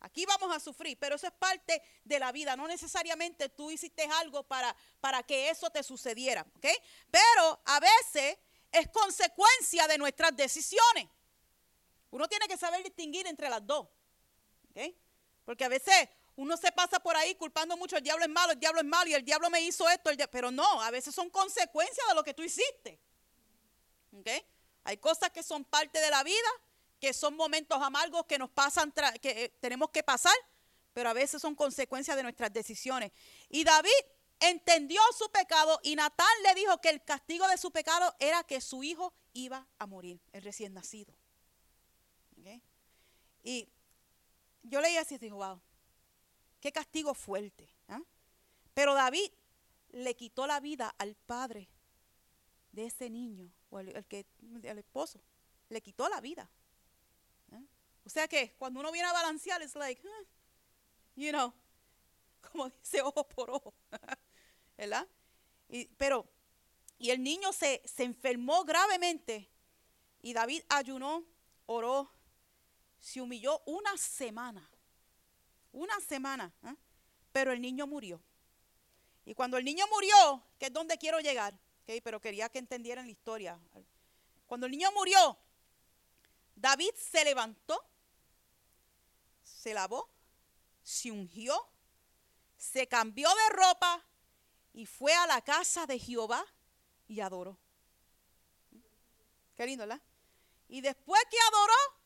Aquí 0.00 0.26
vamos 0.26 0.54
a 0.54 0.60
sufrir, 0.60 0.98
pero 0.98 1.16
eso 1.16 1.26
es 1.26 1.32
parte 1.32 1.80
de 2.04 2.18
la 2.18 2.30
vida. 2.30 2.56
No 2.56 2.68
necesariamente 2.68 3.48
tú 3.48 3.70
hiciste 3.70 4.02
algo 4.20 4.42
para, 4.42 4.76
para 5.00 5.22
que 5.22 5.48
eso 5.48 5.70
te 5.70 5.82
sucediera. 5.82 6.44
¿ok? 6.56 6.66
Pero 7.10 7.60
a 7.64 7.80
veces 7.80 8.36
es 8.70 8.88
consecuencia 8.88 9.88
de 9.88 9.96
nuestras 9.96 10.36
decisiones. 10.36 11.08
Uno 12.14 12.28
tiene 12.28 12.46
que 12.46 12.56
saber 12.56 12.80
distinguir 12.84 13.26
entre 13.26 13.50
las 13.50 13.66
dos. 13.66 13.88
Porque 15.44 15.64
a 15.64 15.68
veces 15.68 16.08
uno 16.36 16.56
se 16.56 16.70
pasa 16.70 17.00
por 17.00 17.16
ahí 17.16 17.34
culpando 17.34 17.76
mucho, 17.76 17.96
el 17.96 18.04
diablo 18.04 18.24
es 18.24 18.30
malo, 18.30 18.52
el 18.52 18.60
diablo 18.60 18.80
es 18.80 18.86
malo 18.86 19.10
y 19.10 19.14
el 19.14 19.24
diablo 19.24 19.50
me 19.50 19.60
hizo 19.62 19.88
esto, 19.88 20.12
pero 20.30 20.52
no, 20.52 20.80
a 20.80 20.92
veces 20.92 21.12
son 21.12 21.28
consecuencias 21.28 22.06
de 22.06 22.14
lo 22.14 22.22
que 22.22 22.32
tú 22.32 22.44
hiciste. 22.44 23.00
Hay 24.84 24.98
cosas 24.98 25.30
que 25.30 25.42
son 25.42 25.64
parte 25.64 26.00
de 26.00 26.08
la 26.08 26.22
vida 26.22 26.48
que 27.00 27.12
son 27.12 27.34
momentos 27.34 27.82
amargos 27.82 28.26
que 28.26 28.38
nos 28.38 28.48
pasan, 28.48 28.92
que 29.20 29.30
eh, 29.30 29.48
tenemos 29.58 29.90
que 29.90 30.04
pasar, 30.04 30.36
pero 30.92 31.10
a 31.10 31.14
veces 31.14 31.42
son 31.42 31.56
consecuencias 31.56 32.16
de 32.16 32.22
nuestras 32.22 32.52
decisiones. 32.52 33.10
Y 33.48 33.64
David 33.64 33.90
entendió 34.38 35.00
su 35.18 35.28
pecado 35.32 35.80
y 35.82 35.96
Natán 35.96 36.28
le 36.44 36.54
dijo 36.54 36.80
que 36.80 36.90
el 36.90 37.02
castigo 37.02 37.48
de 37.48 37.58
su 37.58 37.72
pecado 37.72 38.14
era 38.20 38.44
que 38.44 38.60
su 38.60 38.84
hijo 38.84 39.12
iba 39.32 39.66
a 39.80 39.86
morir, 39.86 40.20
el 40.32 40.42
recién 40.42 40.74
nacido. 40.74 41.12
Y 43.44 43.68
yo 44.62 44.80
leí 44.80 44.96
así 44.96 45.14
y 45.14 45.18
dije, 45.18 45.34
wow, 45.34 45.60
qué 46.60 46.72
castigo 46.72 47.14
fuerte. 47.14 47.68
¿ah? 47.88 48.00
Pero 48.72 48.94
David 48.94 49.30
le 49.90 50.16
quitó 50.16 50.46
la 50.46 50.58
vida 50.58 50.94
al 50.98 51.14
padre 51.14 51.68
de 52.72 52.86
ese 52.86 53.10
niño, 53.10 53.52
o 53.70 53.78
el, 53.78 54.04
que, 54.06 54.26
el 54.62 54.78
esposo, 54.78 55.20
le 55.68 55.80
quitó 55.80 56.08
la 56.08 56.20
vida. 56.20 56.50
O 58.06 58.10
sea 58.10 58.28
que 58.28 58.54
cuando 58.58 58.80
uno 58.80 58.92
viene 58.92 59.08
a 59.08 59.12
balancear, 59.12 59.62
es 59.62 59.74
like, 59.76 60.02
you 61.16 61.30
know, 61.30 61.54
como 62.52 62.68
dice 62.68 63.00
ojo 63.02 63.26
por 63.28 63.50
ojo, 63.50 63.74
¿verdad? 64.76 65.06
Pero, 65.96 66.26
y 66.98 67.10
el 67.10 67.22
niño 67.22 67.52
se, 67.52 67.82
se 67.84 68.04
enfermó 68.04 68.64
gravemente 68.64 69.48
y 70.20 70.32
David 70.32 70.62
ayunó, 70.68 71.24
oró, 71.66 72.13
se 73.04 73.20
humilló 73.20 73.60
una 73.66 73.96
semana, 73.98 74.66
una 75.72 76.00
semana, 76.00 76.50
¿eh? 76.62 76.74
pero 77.32 77.52
el 77.52 77.60
niño 77.60 77.86
murió. 77.86 78.18
Y 79.26 79.34
cuando 79.34 79.58
el 79.58 79.64
niño 79.64 79.84
murió, 79.92 80.42
que 80.58 80.66
es 80.66 80.72
donde 80.72 80.96
quiero 80.96 81.20
llegar, 81.20 81.54
¿okay? 81.82 82.00
pero 82.00 82.18
quería 82.18 82.48
que 82.48 82.58
entendieran 82.58 83.04
la 83.04 83.12
historia. 83.12 83.60
Cuando 84.46 84.64
el 84.66 84.72
niño 84.72 84.90
murió, 84.92 85.36
David 86.56 86.94
se 86.96 87.24
levantó 87.24 87.84
se 89.44 89.74
lavó, 89.74 90.10
se 90.82 91.10
ungió, 91.10 91.54
se 92.56 92.86
cambió 92.86 93.28
de 93.28 93.54
ropa 93.54 94.02
y 94.72 94.86
fue 94.86 95.12
a 95.12 95.26
la 95.26 95.42
casa 95.42 95.86
de 95.86 95.98
Jehová 95.98 96.42
y 97.06 97.20
adoró. 97.20 97.58
Qué 99.54 99.66
lindo, 99.66 99.86
¿verdad? 99.86 100.02
Y 100.68 100.80
después 100.80 101.22
que 101.30 101.36
adoró, 101.48 102.03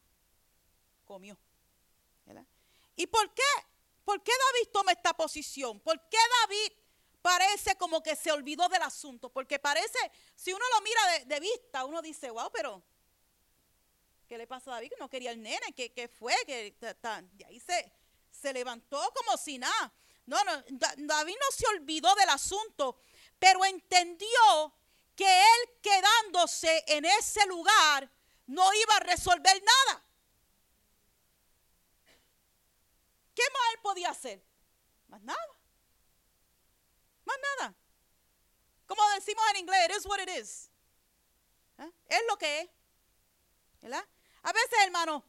comió. 1.09 1.37
¿Y 2.95 3.07
por 3.07 3.33
qué? 3.33 3.43
¿Por 4.05 4.23
qué 4.23 4.33
David 4.33 4.71
toma 4.73 4.93
esta 4.93 5.15
posición? 5.15 5.81
¿Por 5.81 5.99
qué 6.09 6.19
David 6.43 6.73
parece 7.23 7.77
como 7.77 8.03
que 8.03 8.15
se 8.15 8.31
olvidó 8.31 8.69
del 8.69 8.83
asunto? 8.83 9.31
Porque 9.31 9.59
parece, 9.59 9.99
si 10.35 10.53
uno 10.53 10.65
lo 10.75 10.83
mira 10.83 11.25
de, 11.25 11.41
vista, 11.41 11.85
uno 11.85 12.03
dice, 12.03 12.31
wow, 12.31 12.51
pero 12.53 12.83
¿Qué 14.29 14.37
le 14.37 14.47
pasó 14.47 14.71
a 14.71 14.75
David? 14.75 14.91
Que 14.91 14.97
no 15.01 15.09
quería 15.09 15.31
el 15.31 15.41
nene. 15.41 15.73
¿Qué, 15.75 16.11
fue? 16.19 16.35
Que 16.45 16.77
y 17.39 17.45
ahí 17.45 17.59
se, 17.61 17.91
se 18.31 18.53
levantó 18.53 19.01
como 19.15 19.39
si 19.39 19.57
nada. 19.57 19.91
No, 20.27 20.45
no, 20.45 20.63
David 20.99 21.37
no 21.41 21.57
se 21.57 21.67
olvidó 21.69 22.15
del 22.15 22.29
asunto, 22.29 23.01
pero 23.39 23.65
entendió 23.65 24.75
que 25.17 25.25
él 25.25 25.81
quedándose 25.81 26.85
en 26.89 27.07
ese 27.07 27.47
lugar 27.47 28.11
no 28.47 28.71
iba 28.75 28.97
a 28.97 29.01
resolver 29.01 29.63
nada. 29.63 30.08
¿Qué 33.39 33.45
más 33.53 33.63
él 33.73 33.81
podía 33.83 34.11
hacer? 34.11 34.43
Más 35.07 35.23
nada. 35.23 35.59
Más 37.25 37.37
nada. 37.41 37.73
Como 38.85 39.01
decimos 39.11 39.45
en 39.51 39.59
inglés, 39.59 39.89
it 39.89 39.97
is 39.97 40.07
what 40.07 40.19
it 40.19 40.29
is. 40.29 40.69
¿Eh? 41.79 41.93
Es 42.09 42.23
lo 42.27 42.37
que 42.37 42.63
es. 42.63 42.69
¿Verdad? 43.81 44.05
A 44.43 44.53
veces, 44.53 44.79
hermano, 44.83 45.25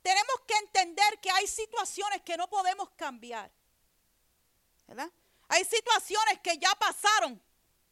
tenemos 0.00 0.40
que 0.46 0.56
entender 0.56 1.20
que 1.20 1.30
hay 1.32 1.46
situaciones 1.46 2.22
que 2.22 2.34
no 2.38 2.48
podemos 2.48 2.88
cambiar. 2.92 3.52
¿Verdad? 4.86 5.10
Hay 5.48 5.66
situaciones 5.66 6.40
que 6.40 6.56
ya 6.56 6.74
pasaron. 6.76 7.42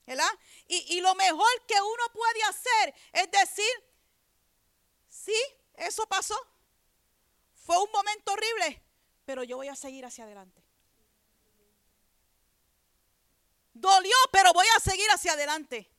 ¿Verdad? 0.06 0.32
Y, 0.66 0.96
y 0.96 1.02
lo 1.02 1.14
mejor 1.14 1.66
que 1.66 1.78
uno 1.78 2.04
puede 2.14 2.42
hacer 2.44 2.94
es 3.12 3.30
decir, 3.30 3.84
sí, 5.10 5.36
eso 5.74 6.06
pasó. 6.06 6.40
Fue 7.66 7.76
un 7.76 7.90
momento 7.92 8.32
horrible, 8.32 8.82
pero 9.24 9.42
yo 9.44 9.56
voy 9.56 9.68
a 9.68 9.76
seguir 9.76 10.04
hacia 10.04 10.24
adelante. 10.24 10.62
Dolió, 13.72 14.16
pero 14.30 14.52
voy 14.52 14.66
a 14.76 14.80
seguir 14.80 15.08
hacia 15.10 15.32
adelante. 15.32 15.90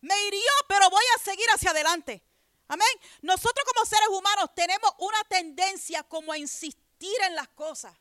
Me 0.00 0.14
hirió, 0.26 0.52
pero 0.68 0.88
voy 0.90 1.04
a 1.16 1.18
seguir 1.18 1.46
hacia 1.54 1.70
adelante. 1.70 2.22
Amén. 2.68 2.88
Nosotros 3.22 3.64
como 3.72 3.84
seres 3.84 4.08
humanos 4.08 4.54
tenemos 4.54 4.92
una 4.98 5.24
tendencia 5.24 6.02
como 6.04 6.32
a 6.32 6.38
insistir 6.38 7.16
en 7.26 7.34
las 7.34 7.48
cosas. 7.48 7.94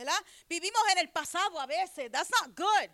¿verdad? 0.00 0.24
Vivimos 0.48 0.80
en 0.92 0.98
el 0.98 1.10
pasado 1.10 1.60
a 1.60 1.66
veces. 1.66 2.10
That's 2.10 2.30
not 2.30 2.56
good. 2.56 2.90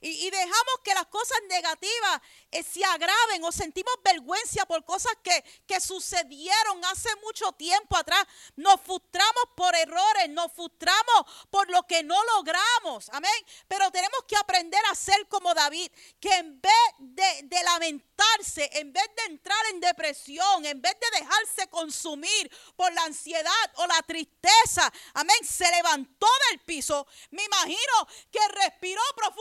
Y, 0.00 0.30
dejamos 0.30 0.80
que 0.82 0.94
las 0.94 1.06
cosas 1.06 1.38
negativas 1.50 2.20
eh, 2.50 2.62
se 2.62 2.82
agraven 2.82 3.44
o 3.44 3.52
sentimos 3.52 3.92
vergüenza 4.02 4.64
por 4.64 4.82
cosas 4.86 5.12
que, 5.22 5.44
que, 5.66 5.80
sucedieron 5.80 6.82
hace 6.86 7.14
mucho 7.16 7.52
tiempo 7.52 7.94
atrás. 7.94 8.24
Nos 8.56 8.80
frustramos 8.80 9.44
por 9.54 9.74
errores, 9.74 10.30
nos 10.30 10.50
frustramos 10.50 11.26
por 11.50 11.68
lo 11.70 11.82
que 11.82 12.02
no 12.02 12.16
logramos. 12.36 13.10
Amén. 13.10 13.30
Pero 13.68 13.90
tenemos 13.90 14.20
que 14.26 14.36
aprender 14.36 14.80
a 14.90 14.94
ser 14.94 15.28
como 15.28 15.52
David, 15.52 15.92
que 16.18 16.32
en 16.36 16.58
vez 16.62 16.72
de, 16.98 17.40
de 17.42 17.62
lamentarse, 17.64 18.70
en 18.72 18.94
vez 18.94 19.10
de 19.14 19.24
entrar 19.24 19.66
en 19.72 19.80
depresión, 19.80 20.64
en 20.64 20.80
vez 20.80 20.96
de 20.98 21.20
dejarse 21.20 21.68
consumir 21.68 22.50
por 22.76 22.90
la 22.94 23.04
ansiedad 23.04 23.72
o 23.74 23.86
la 23.86 24.00
tristeza, 24.02 24.90
amén, 25.12 25.36
se 25.46 25.70
levantó 25.70 26.28
del 26.50 26.60
piso. 26.60 27.06
Me 27.30 27.44
imagino 27.44 28.08
que 28.32 28.40
respiró 28.48 29.02
profundamente 29.14 29.33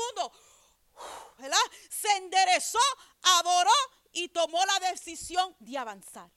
Se 1.89 2.11
enderezó, 2.17 2.79
adoró 3.39 3.71
y 4.11 4.29
tomó 4.29 4.59
la 4.65 4.91
decisión 4.91 5.55
de 5.59 5.77
avanzar. 5.77 6.29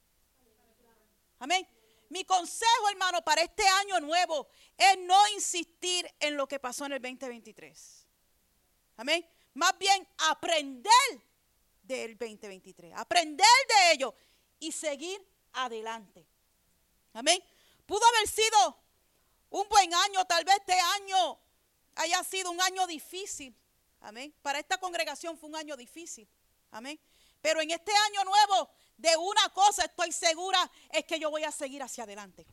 Amén. 1.38 1.68
Mi 2.08 2.24
consejo, 2.24 2.88
hermano, 2.90 3.22
para 3.22 3.42
este 3.42 3.66
año 3.66 4.00
nuevo 4.00 4.48
es 4.76 4.98
no 4.98 5.28
insistir 5.28 6.08
en 6.20 6.36
lo 6.36 6.46
que 6.46 6.58
pasó 6.60 6.86
en 6.86 6.92
el 6.92 7.02
2023. 7.02 8.06
Amén. 8.96 9.28
Más 9.54 9.76
bien 9.78 10.06
aprender 10.18 10.92
del 11.82 12.16
2023. 12.16 12.92
Aprender 12.96 13.46
de 13.68 13.92
ello 13.92 14.14
y 14.58 14.72
seguir 14.72 15.20
adelante. 15.52 16.26
Amén. 17.12 17.42
Pudo 17.86 18.06
haber 18.06 18.28
sido 18.28 18.78
un 19.50 19.68
buen 19.68 19.92
año, 19.92 20.24
tal 20.26 20.44
vez 20.44 20.56
este 20.56 20.78
año 20.78 21.38
haya 21.96 22.22
sido 22.24 22.50
un 22.50 22.60
año 22.60 22.86
difícil. 22.86 23.54
Amén. 24.00 24.34
Para 24.42 24.58
esta 24.58 24.78
congregación 24.78 25.36
fue 25.36 25.48
un 25.48 25.56
año 25.56 25.76
difícil. 25.76 26.28
Amén. 26.70 27.00
Pero 27.40 27.60
en 27.60 27.70
este 27.70 27.92
año 27.92 28.24
nuevo, 28.24 28.70
de 28.96 29.16
una 29.16 29.48
cosa 29.50 29.84
estoy 29.84 30.12
segura, 30.12 30.70
es 30.90 31.04
que 31.04 31.18
yo 31.18 31.30
voy 31.30 31.44
a 31.44 31.52
seguir 31.52 31.82
hacia 31.82 32.04
adelante. 32.04 32.46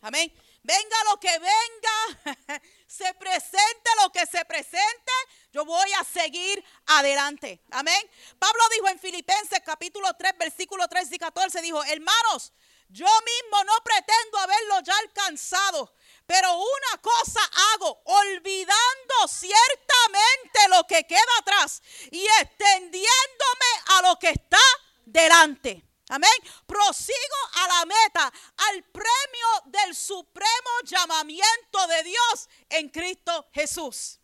Amén. 0.00 0.32
Venga 0.64 0.96
lo 1.10 1.18
que 1.20 1.30
venga, 1.38 2.60
se 2.86 3.14
presente 3.14 3.90
lo 4.02 4.10
que 4.10 4.26
se 4.26 4.44
presente, 4.44 5.12
yo 5.52 5.64
voy 5.64 5.90
a 5.98 6.04
seguir 6.04 6.64
adelante. 6.86 7.62
Amén. 7.70 8.10
Pablo 8.38 8.62
dijo 8.74 8.88
en 8.88 8.98
Filipenses 8.98 9.60
capítulo 9.64 10.12
3, 10.14 10.34
versículo 10.38 10.88
3 10.88 11.12
y 11.12 11.18
14, 11.18 11.62
dijo, 11.62 11.82
hermanos, 11.84 12.52
yo 12.88 13.06
mismo 13.06 13.64
no 13.64 13.72
pretendo 13.84 14.38
haberlo 14.38 14.80
ya 14.80 14.96
alcanzado, 14.98 15.94
pero 16.32 16.50
una 16.56 17.02
cosa 17.02 17.40
hago, 17.74 18.00
olvidando 18.06 19.28
ciertamente 19.28 20.60
lo 20.70 20.86
que 20.86 21.06
queda 21.06 21.20
atrás 21.40 21.82
y 22.10 22.24
extendiéndome 22.40 23.70
a 23.88 24.02
lo 24.08 24.18
que 24.18 24.30
está 24.30 24.56
delante. 25.04 25.84
Amén. 26.08 26.30
Prosigo 26.64 27.36
a 27.56 27.68
la 27.68 27.84
meta, 27.84 28.32
al 28.70 28.82
premio 28.84 29.46
del 29.66 29.94
supremo 29.94 30.70
llamamiento 30.84 31.86
de 31.88 32.02
Dios 32.04 32.48
en 32.70 32.88
Cristo 32.88 33.50
Jesús. 33.52 34.18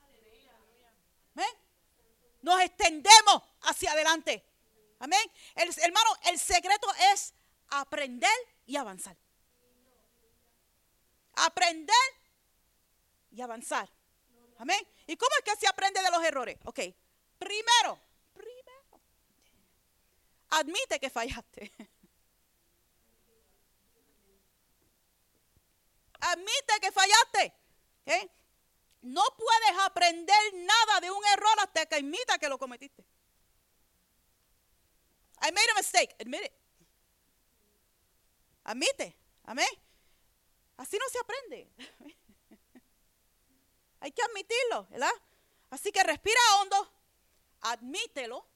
Amén. 1.35 1.59
Nos 2.41 2.59
extendemos 2.63 3.43
hacia 3.65 3.93
adelante. 3.93 4.47
Amén. 4.99 5.31
El, 5.55 5.69
hermano, 5.83 6.17
el 6.25 6.39
secreto 6.39 6.89
es 7.13 7.35
aprender 7.69 8.33
y 8.65 8.77
avanzar. 8.77 9.15
Aprender 11.47 11.95
y 13.31 13.41
avanzar. 13.41 13.89
Amén. 14.59 14.81
¿Y 15.07 15.17
cómo 15.17 15.31
es 15.39 15.45
que 15.45 15.61
se 15.61 15.69
aprende 15.69 16.03
de 16.03 16.11
los 16.11 16.25
errores? 16.25 16.57
Ok. 16.65 16.81
Primero, 17.39 18.01
Admite 20.51 20.99
que 20.99 21.11
fallaste. 21.11 21.73
Admite 26.21 26.81
que 26.81 26.93
fallaste. 26.93 27.55
No 29.03 29.23
puedes 29.37 29.79
aprender 29.85 30.55
nada 30.55 31.01
de 31.01 31.11
un 31.11 31.25
error 31.27 31.61
hasta 31.61 31.87
que 31.87 31.97
admita 31.97 32.39
que 32.39 32.49
lo 32.49 32.59
cometiste. 32.59 33.05
I 35.41 35.53
made 35.53 35.71
a 35.71 35.75
mistake. 35.77 36.17
Admit 36.19 36.45
it. 36.45 36.53
Admite. 38.65 39.17
Amén. 39.45 39.69
Así 40.79 40.97
no 40.97 41.09
se 41.11 41.19
aprende. 41.19 41.69
Hay 44.01 44.13
que 44.13 44.23
admitirlo, 44.23 44.87
¿verdad? 44.91 45.13
Así 45.71 45.93
que 45.93 46.03
respira 46.03 46.41
hondo, 46.61 46.91
admítelo 47.61 48.47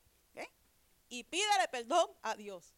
y 1.08 1.24
pídele 1.24 1.68
perdón 1.70 2.08
a 2.22 2.34
Dios. 2.34 2.72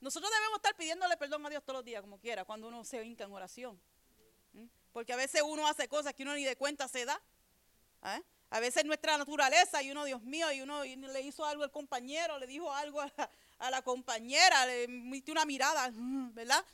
Nosotros 0.00 0.32
debemos 0.32 0.56
estar 0.56 0.74
pidiéndole 0.76 1.16
perdón 1.18 1.44
a 1.44 1.50
Dios 1.50 1.62
todos 1.62 1.78
los 1.78 1.84
días, 1.84 2.00
como 2.00 2.18
quiera, 2.18 2.46
cuando 2.46 2.68
uno 2.68 2.84
se 2.84 3.04
hinca 3.04 3.24
en 3.24 3.32
oración. 3.32 3.80
Porque 4.92 5.12
a 5.12 5.16
veces 5.16 5.42
uno 5.44 5.66
hace 5.66 5.88
cosas 5.88 6.14
que 6.14 6.22
uno 6.22 6.34
ni 6.34 6.44
de 6.44 6.56
cuenta 6.56 6.88
se 6.88 7.04
da. 7.04 7.20
¿eh? 8.04 8.22
A 8.48 8.60
veces 8.60 8.84
nuestra 8.86 9.18
naturaleza 9.18 9.82
y 9.82 9.90
uno, 9.90 10.04
Dios 10.04 10.22
mío, 10.22 10.50
y 10.52 10.62
uno 10.62 10.84
le 10.84 11.20
hizo 11.20 11.44
algo 11.44 11.64
al 11.64 11.70
compañero, 11.70 12.38
le 12.38 12.46
dijo 12.46 12.72
algo 12.72 13.00
a 13.02 13.12
la, 13.16 13.30
compañera, 13.82 14.66
le 14.66 14.84
emitió 14.84 15.32
una 15.32 15.44
mirada, 15.44 15.90
mm, 15.90 16.34
¿verdad? 16.34 16.64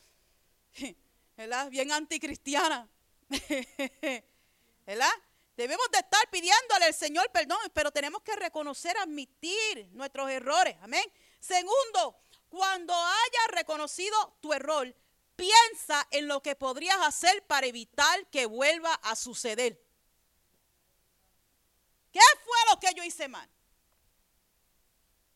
¿verdad? 1.37 1.69
Bien 1.71 1.93
anticristiana. 1.93 2.89
¿verdad? 4.87 5.13
Debemos 5.57 5.91
de 5.93 5.99
estar 5.99 6.31
pidiéndole 6.31 6.87
al 6.87 6.95
Señor 6.95 7.31
perdón, 7.31 7.59
pero 7.75 7.91
tenemos 7.91 8.23
que 8.23 8.35
reconocer, 8.37 8.97
admitir 8.97 9.89
nuestros 9.93 10.31
errores. 10.31 10.77
Amén. 10.81 11.05
Segundo, 11.41 12.17
cuando 12.49 12.95
hayas 12.95 13.49
reconocido 13.53 14.39
tu 14.41 14.53
error, 14.53 14.95
piensa 15.37 16.07
en 16.11 16.27
lo 16.27 16.43
que 16.43 16.57
podrías 16.57 16.99
hacer 17.03 17.45
para 17.47 17.67
evitar 17.67 18.27
que 18.31 18.47
vuelva 18.47 18.95
a 18.95 19.15
suceder. 19.15 19.81
¿Qué 22.13 22.21
fue 22.45 22.59
lo 22.71 22.81
que 22.81 22.95
yo 22.95 23.05
hice 23.05 23.29
mal? 23.29 23.49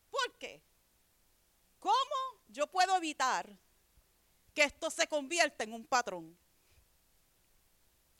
¿Por 0.09 0.37
qué? 0.37 0.61
¿Cómo 1.83 2.39
yo 2.47 2.65
puedo 2.67 2.95
evitar 2.95 3.59
que 4.53 4.63
esto 4.63 4.89
se 4.89 5.05
convierta 5.05 5.65
en 5.65 5.73
un 5.73 5.85
patrón? 5.85 6.33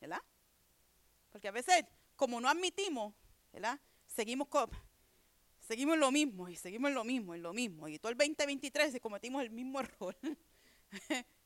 ¿Verdad? 0.02 0.22
Porque 1.32 1.48
a 1.48 1.52
veces, 1.52 1.86
como 2.18 2.42
no 2.42 2.50
admitimos, 2.50 3.14
¿verdad? 3.54 3.80
Seguimos, 4.06 4.50
seguimos 5.62 5.94
en 5.94 6.02
lo 6.02 6.12
mismo 6.12 6.50
y 6.50 6.58
seguimos 6.58 6.90
en 6.90 6.96
lo 6.96 7.06
mismo, 7.06 7.36
en 7.36 7.42
lo 7.42 7.54
mismo. 7.54 7.88
Y 7.88 8.00
todo 8.00 8.12
el 8.12 8.18
2023 8.18 9.00
cometimos 9.02 9.42
el 9.42 9.50
mismo 9.50 9.80
error, 9.80 10.18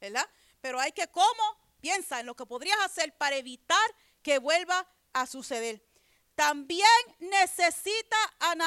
¿verdad? 0.02 0.28
Pero 0.60 0.80
hay 0.80 0.94
que, 0.94 1.08
¿cómo? 1.10 1.44
Piensa 1.80 2.20
en 2.20 2.26
lo 2.26 2.36
que 2.36 2.48
podrías 2.48 2.80
hacer 2.84 3.16
para 3.16 3.36
evitar 3.36 3.96
que 4.24 4.40
vuelva 4.40 4.90
a 5.14 5.28
suceder. 5.28 5.86
También 6.34 6.88
necesita 7.20 8.17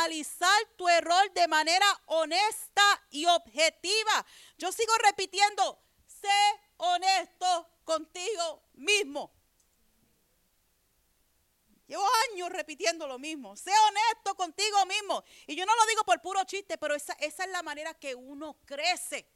analizar 0.00 0.58
tu 0.76 0.88
error 0.88 1.32
de 1.32 1.46
manera 1.48 1.86
honesta 2.06 3.06
y 3.10 3.26
objetiva. 3.26 4.26
Yo 4.56 4.72
sigo 4.72 4.92
repitiendo, 5.04 5.78
sé 6.06 6.28
honesto 6.78 7.68
contigo 7.84 8.62
mismo. 8.74 9.30
Llevo 11.86 12.06
años 12.30 12.50
repitiendo 12.50 13.06
lo 13.06 13.18
mismo. 13.18 13.56
Sé 13.56 13.72
honesto 13.88 14.36
contigo 14.36 14.86
mismo. 14.86 15.24
Y 15.46 15.56
yo 15.56 15.66
no 15.66 15.74
lo 15.74 15.86
digo 15.86 16.04
por 16.04 16.22
puro 16.22 16.44
chiste, 16.44 16.78
pero 16.78 16.94
esa, 16.94 17.12
es 17.14 17.36
la 17.48 17.62
manera 17.62 17.94
que 17.94 18.14
uno 18.14 18.56
crece. 18.64 19.26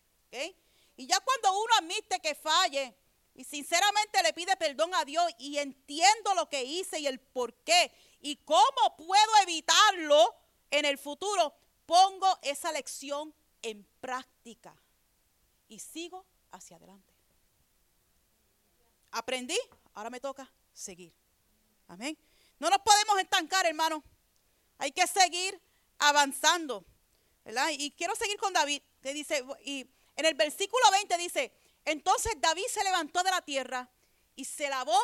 Y 0.96 1.06
ya 1.06 1.18
cuando 1.20 1.60
uno 1.60 1.74
admite 1.78 2.20
que 2.20 2.34
falle 2.34 2.96
y 3.34 3.44
sinceramente 3.44 4.22
le 4.22 4.32
pide 4.32 4.56
perdón 4.56 4.94
a 4.94 5.04
Dios 5.04 5.24
y 5.38 5.58
entiendo 5.58 6.34
lo 6.34 6.48
que 6.48 6.62
hice 6.62 7.00
y 7.00 7.06
el 7.08 7.18
por 7.18 7.52
qué 7.64 7.92
y 8.20 8.36
cómo 8.36 8.96
puedo 8.96 9.36
evitarlo 9.42 10.43
en 10.78 10.84
el 10.84 10.98
futuro, 10.98 11.54
pongo 11.86 12.38
esa 12.42 12.72
lección 12.72 13.32
en 13.62 13.86
práctica 14.00 14.74
y 15.68 15.78
sigo 15.78 16.26
hacia 16.50 16.76
adelante. 16.76 17.14
Aprendí, 19.12 19.58
ahora 19.94 20.10
me 20.10 20.18
toca 20.18 20.50
seguir. 20.72 21.14
Amén. 21.86 22.18
No 22.58 22.68
nos 22.70 22.80
podemos 22.80 23.18
estancar, 23.20 23.64
hermano. 23.66 24.02
Hay 24.78 24.90
que 24.90 25.06
seguir 25.06 25.60
avanzando. 25.98 26.84
¿verdad? 27.44 27.68
Y 27.70 27.92
quiero 27.92 28.16
seguir 28.16 28.38
con 28.38 28.52
David, 28.52 28.82
que 29.00 29.12
dice, 29.12 29.44
y 29.64 29.86
en 30.16 30.24
el 30.24 30.34
versículo 30.34 30.82
20 30.90 31.16
dice, 31.18 31.52
entonces 31.84 32.32
David 32.38 32.64
se 32.68 32.82
levantó 32.82 33.22
de 33.22 33.30
la 33.30 33.42
tierra 33.42 33.88
y 34.34 34.44
se 34.44 34.68
lavó 34.68 34.98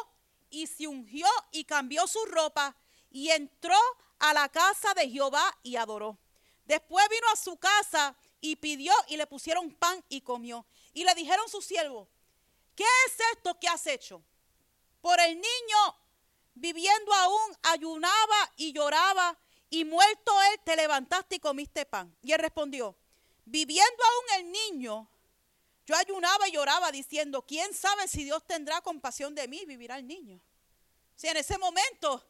y 0.48 0.66
se 0.66 0.88
ungió 0.88 1.28
y 1.52 1.64
cambió 1.64 2.06
su 2.06 2.24
ropa 2.24 2.74
y 3.10 3.30
entró 3.30 3.78
a 4.18 4.32
la 4.32 4.48
casa 4.48 4.94
de 4.94 5.08
Jehová 5.08 5.56
y 5.62 5.76
adoró. 5.76 6.18
Después 6.64 7.08
vino 7.08 7.26
a 7.32 7.36
su 7.36 7.56
casa 7.56 8.16
y 8.40 8.56
pidió 8.56 8.92
y 9.08 9.16
le 9.16 9.26
pusieron 9.26 9.74
pan 9.74 10.04
y 10.08 10.20
comió. 10.20 10.64
Y 10.92 11.04
le 11.04 11.14
dijeron 11.14 11.48
sus 11.48 11.64
siervos, 11.64 12.08
¿qué 12.74 12.84
es 13.06 13.16
esto 13.32 13.58
que 13.58 13.68
has 13.68 13.86
hecho? 13.86 14.22
Por 15.00 15.18
el 15.20 15.34
niño 15.34 15.96
viviendo 16.54 17.12
aún, 17.14 17.56
ayunaba 17.62 18.52
y 18.56 18.72
lloraba, 18.72 19.38
y 19.70 19.84
muerto 19.84 20.32
él, 20.52 20.60
te 20.64 20.76
levantaste 20.76 21.36
y 21.36 21.40
comiste 21.40 21.86
pan. 21.86 22.14
Y 22.22 22.32
él 22.32 22.38
respondió, 22.38 22.96
viviendo 23.44 24.02
aún 24.04 24.40
el 24.40 24.52
niño, 24.52 25.08
yo 25.86 25.96
ayunaba 25.96 26.48
y 26.48 26.52
lloraba 26.52 26.92
diciendo, 26.92 27.42
¿quién 27.42 27.72
sabe 27.72 28.08
si 28.08 28.24
Dios 28.24 28.44
tendrá 28.46 28.80
compasión 28.80 29.34
de 29.34 29.48
mí 29.48 29.60
y 29.62 29.66
vivirá 29.66 29.96
el 29.96 30.06
niño? 30.06 30.40
Si 31.16 31.28
en 31.28 31.36
ese 31.36 31.56
momento 31.58 32.24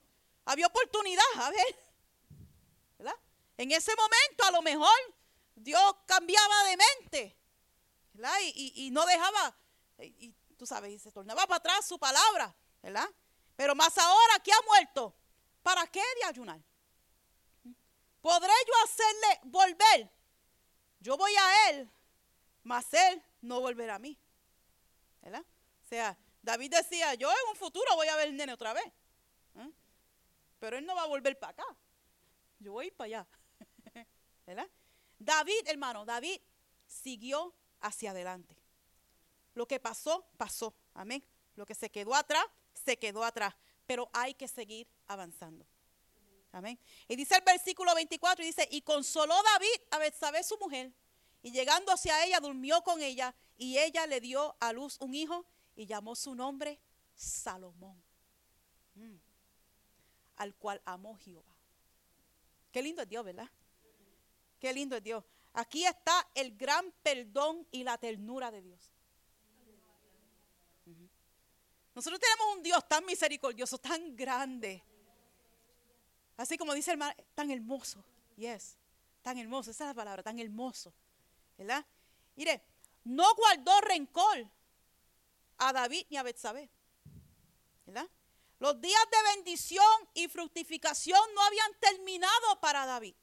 había 0.50 0.66
oportunidad, 0.66 1.24
a 1.36 1.50
ver, 1.50 1.78
¿verdad? 2.98 3.16
En 3.56 3.70
ese 3.70 3.92
momento 3.94 4.44
a 4.44 4.50
lo 4.50 4.62
mejor 4.62 4.98
Dios 5.54 5.96
cambiaba 6.06 6.64
de 6.64 6.76
mente, 6.76 7.38
¿verdad? 8.14 8.36
Y, 8.54 8.90
no 8.90 9.06
dejaba, 9.06 9.56
y, 9.98 10.34
tú 10.56 10.66
sabes, 10.66 10.92
y 10.92 10.98
se 10.98 11.12
tornaba 11.12 11.46
para 11.46 11.58
atrás 11.58 11.86
su 11.86 11.98
palabra, 11.98 12.54
¿verdad? 12.82 13.08
Pero 13.54 13.76
más 13.76 13.96
ahora 13.96 14.40
que 14.42 14.52
ha 14.52 14.60
muerto, 14.66 15.14
¿para 15.62 15.86
qué 15.86 16.02
de 16.20 16.24
ayunar? 16.24 16.60
¿Podré 18.20 18.52
yo 18.66 18.74
hacerle 18.84 19.40
volver? 19.44 20.10
Yo 20.98 21.16
voy 21.16 21.32
a 21.36 21.70
él, 21.70 21.90
mas 22.64 22.92
él 22.92 23.22
no 23.40 23.60
volverá 23.60 23.94
a 23.94 23.98
mí. 23.98 24.18
¿Verdad? 25.22 25.44
O 25.84 25.88
sea, 25.88 26.18
David 26.42 26.74
decía, 26.74 27.14
yo 27.14 27.30
en 27.30 27.50
un 27.50 27.56
futuro 27.56 27.94
voy 27.94 28.08
a 28.08 28.16
ver 28.16 28.28
el 28.28 28.36
nene 28.36 28.52
otra 28.52 28.72
vez. 28.72 28.92
Pero 30.60 30.78
él 30.78 30.86
no 30.86 30.94
va 30.94 31.02
a 31.02 31.06
volver 31.06 31.36
para 31.38 31.52
acá. 31.52 31.66
yo 32.60 32.72
voy 32.72 32.90
para 32.92 33.06
allá. 33.06 33.26
¿Verdad? 34.46 34.68
David, 35.18 35.66
hermano, 35.66 36.04
David 36.04 36.40
siguió 36.86 37.52
hacia 37.80 38.12
adelante. 38.12 38.56
Lo 39.54 39.66
que 39.66 39.80
pasó, 39.80 40.24
pasó. 40.36 40.74
Amén. 40.94 41.24
Lo 41.56 41.66
que 41.66 41.74
se 41.74 41.90
quedó 41.90 42.14
atrás, 42.14 42.44
se 42.72 42.98
quedó 42.98 43.24
atrás. 43.24 43.54
Pero 43.86 44.08
hay 44.12 44.34
que 44.34 44.46
seguir 44.46 44.86
avanzando. 45.06 45.66
Amén. 46.52 46.78
Y 47.08 47.16
dice 47.16 47.36
el 47.36 47.42
versículo 47.42 47.94
24 47.94 48.42
y 48.42 48.46
dice, 48.46 48.68
y 48.70 48.82
consoló 48.82 49.34
David 49.42 49.82
a 49.90 49.98
Betsabé 49.98 50.42
su 50.42 50.58
mujer, 50.58 50.92
y 51.42 51.52
llegando 51.52 51.92
hacia 51.92 52.24
ella 52.24 52.40
durmió 52.40 52.82
con 52.82 53.00
ella, 53.00 53.34
y 53.56 53.78
ella 53.78 54.06
le 54.06 54.20
dio 54.20 54.56
a 54.58 54.72
luz 54.72 54.96
un 55.00 55.14
hijo 55.14 55.46
y 55.76 55.86
llamó 55.86 56.16
su 56.16 56.34
nombre 56.34 56.80
Salomón, 57.14 58.02
mm. 58.94 59.16
Al 60.40 60.54
cual 60.54 60.80
amó 60.86 61.18
Jehová. 61.18 61.54
Qué 62.72 62.80
lindo 62.80 63.02
es 63.02 63.08
Dios, 63.08 63.22
¿verdad? 63.22 63.48
Qué 64.58 64.72
lindo 64.72 64.96
es 64.96 65.02
Dios. 65.02 65.22
Aquí 65.52 65.84
está 65.84 66.26
el 66.34 66.56
gran 66.56 66.90
perdón 67.02 67.66
y 67.70 67.84
la 67.84 67.98
ternura 67.98 68.50
de 68.50 68.62
Dios. 68.62 68.90
Nosotros 71.94 72.18
tenemos 72.18 72.56
un 72.56 72.62
Dios 72.62 72.88
tan 72.88 73.04
misericordioso, 73.04 73.76
tan 73.76 74.16
grande. 74.16 74.82
Así 76.38 76.56
como 76.56 76.72
dice 76.72 76.92
el 76.92 76.94
hermano, 76.94 77.14
tan 77.34 77.50
hermoso. 77.50 78.02
Yes, 78.36 78.78
tan 79.20 79.36
hermoso, 79.36 79.72
esa 79.72 79.84
es 79.84 79.88
la 79.88 79.94
palabra, 79.94 80.22
tan 80.22 80.38
hermoso. 80.38 80.94
¿Verdad? 81.58 81.84
Mire, 82.34 82.62
no 83.04 83.34
guardó 83.34 83.78
rencor 83.82 84.48
a 85.58 85.72
David 85.74 86.06
ni 86.08 86.16
a 86.16 86.22
Betsabé. 86.22 86.70
¿Verdad? 87.84 88.08
Los 88.60 88.78
días 88.78 89.02
de 89.10 89.34
bendición 89.34 90.08
y 90.12 90.28
fructificación 90.28 91.18
no 91.34 91.42
habían 91.42 91.74
terminado 91.80 92.60
para 92.60 92.84
David. 92.84 93.14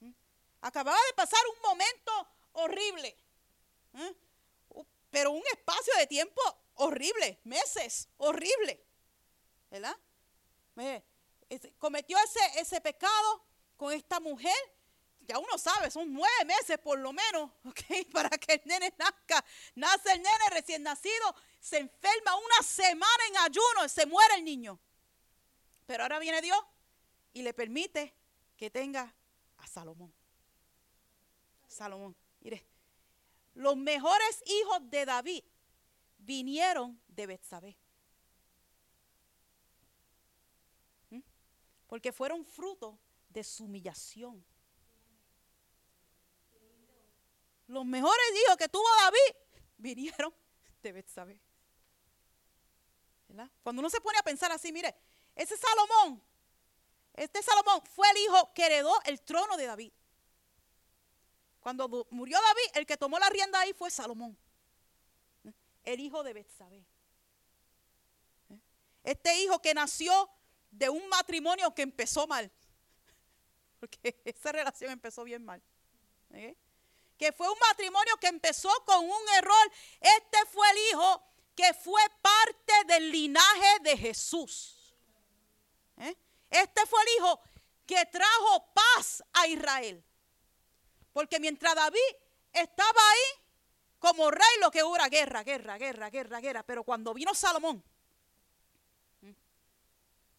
¿Mm? 0.00 0.10
Acababa 0.60 0.98
de 1.08 1.14
pasar 1.14 1.40
un 1.54 1.62
momento 1.62 2.28
horrible. 2.52 3.16
¿eh? 3.94 4.14
Pero 5.10 5.30
un 5.30 5.42
espacio 5.50 5.94
de 5.96 6.06
tiempo 6.06 6.42
horrible, 6.74 7.40
meses, 7.44 8.08
horrible. 8.18 8.84
¿Verdad? 9.70 9.96
Cometió 11.78 12.18
ese, 12.18 12.60
ese 12.60 12.82
pecado 12.82 13.46
con 13.78 13.94
esta 13.94 14.20
mujer. 14.20 14.56
Ya 15.20 15.38
uno 15.38 15.56
sabe, 15.56 15.90
son 15.90 16.12
nueve 16.12 16.44
meses 16.44 16.78
por 16.78 16.98
lo 16.98 17.14
menos, 17.14 17.50
¿ok? 17.64 18.10
Para 18.12 18.28
que 18.36 18.54
el 18.54 18.62
nene 18.66 18.92
nazca. 18.98 19.42
Nace 19.74 20.12
el 20.12 20.22
nene 20.22 20.50
recién 20.50 20.82
nacido, 20.82 21.34
se 21.64 21.78
enferma 21.78 22.36
una 22.36 22.62
semana 22.62 23.26
en 23.30 23.36
ayuno, 23.38 23.88
se 23.88 24.04
muere 24.04 24.34
el 24.34 24.44
niño. 24.44 24.78
Pero 25.86 26.02
ahora 26.02 26.18
viene 26.18 26.42
Dios 26.42 26.58
y 27.32 27.40
le 27.40 27.54
permite 27.54 28.14
que 28.54 28.68
tenga 28.68 29.14
a 29.56 29.66
Salomón. 29.66 30.12
Salomón, 31.66 32.14
mire, 32.40 32.66
los 33.54 33.78
mejores 33.78 34.42
hijos 34.44 34.90
de 34.90 35.06
David 35.06 35.42
vinieron 36.18 37.00
de 37.08 37.26
Betsabé. 37.28 37.78
¿Mm? 41.08 41.20
Porque 41.86 42.12
fueron 42.12 42.44
fruto 42.44 42.98
de 43.30 43.42
su 43.42 43.64
humillación. 43.64 44.44
Los 47.68 47.86
mejores 47.86 48.26
hijos 48.44 48.58
que 48.58 48.68
tuvo 48.68 48.86
David 49.00 49.62
vinieron 49.78 50.34
de 50.82 50.92
Betsabé. 50.92 51.40
Cuando 53.62 53.80
uno 53.80 53.90
se 53.90 54.00
pone 54.00 54.18
a 54.18 54.22
pensar 54.22 54.50
así, 54.52 54.72
mire, 54.72 54.94
ese 55.34 55.56
Salomón, 55.56 56.22
este 57.14 57.42
Salomón 57.42 57.82
fue 57.94 58.08
el 58.10 58.18
hijo 58.18 58.52
que 58.54 58.66
heredó 58.66 58.92
el 59.04 59.20
trono 59.22 59.56
de 59.56 59.66
David. 59.66 59.92
Cuando 61.60 62.06
murió 62.10 62.38
David, 62.40 62.70
el 62.74 62.86
que 62.86 62.96
tomó 62.96 63.18
la 63.18 63.30
rienda 63.30 63.60
ahí 63.60 63.72
fue 63.72 63.90
Salomón 63.90 64.36
el 65.84 66.00
hijo 66.00 66.22
de 66.22 66.32
Betsabé. 66.32 66.84
¿Eh? 68.50 68.58
Este 69.04 69.36
hijo 69.38 69.60
que 69.60 69.74
nació 69.74 70.30
de 70.70 70.88
un 70.88 71.06
matrimonio 71.08 71.74
que 71.74 71.82
empezó 71.82 72.26
mal. 72.26 72.50
Porque 73.80 74.20
esa 74.24 74.52
relación 74.52 74.90
empezó 74.90 75.24
bien 75.24 75.44
mal. 75.44 75.62
¿eh? 76.32 76.56
Que 77.18 77.32
fue 77.32 77.48
un 77.48 77.58
matrimonio 77.68 78.16
que 78.16 78.28
empezó 78.28 78.70
con 78.84 79.04
un 79.04 79.28
error. 79.36 79.72
Este 80.00 80.38
fue 80.46 80.68
el 80.70 80.78
hijo 80.90 81.22
que 81.54 81.72
fue 81.74 82.02
parte 82.20 82.72
del 82.86 83.10
linaje 83.10 83.78
de 83.82 83.96
Jesús. 83.96 84.94
¿eh? 85.98 86.16
Este 86.50 86.86
fue 86.86 87.00
el 87.02 87.08
hijo 87.16 87.40
que 87.86 88.04
trajo 88.06 88.72
paz 88.72 89.22
a 89.32 89.46
Israel. 89.46 90.04
Porque 91.12 91.38
mientras 91.38 91.74
David 91.74 92.00
estaba 92.52 93.00
ahí, 93.12 93.44
como 93.98 94.30
rey 94.30 94.42
lo 94.60 94.70
que 94.70 94.82
hubo 94.82 94.96
guerra, 95.08 95.42
guerra, 95.42 95.78
guerra, 95.78 96.10
guerra, 96.10 96.40
guerra. 96.40 96.62
Pero 96.62 96.84
cuando 96.84 97.14
vino 97.14 97.34
Salomón, 97.34 97.82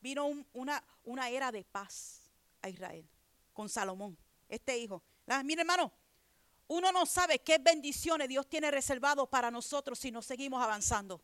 vino 0.02 0.26
una, 0.54 0.84
una 1.06 1.30
era 1.30 1.52
de 1.52 1.64
paz 1.64 2.30
a 2.62 2.70
Israel 2.70 3.10
con 3.54 3.70
Salomón, 3.70 4.18
este 4.50 4.78
hijo. 4.78 5.02
Mire 5.44 5.62
hermano, 5.62 5.92
uno 6.68 6.92
no 6.92 7.06
sabe 7.06 7.40
qué 7.40 7.58
bendiciones 7.60 8.28
Dios 8.28 8.48
tiene 8.48 8.72
reservado 8.72 9.28
para 9.28 9.52
nosotros 9.52 10.00
si 10.00 10.12
nos 10.12 10.26
seguimos 10.26 10.64
avanzando. 10.64 11.22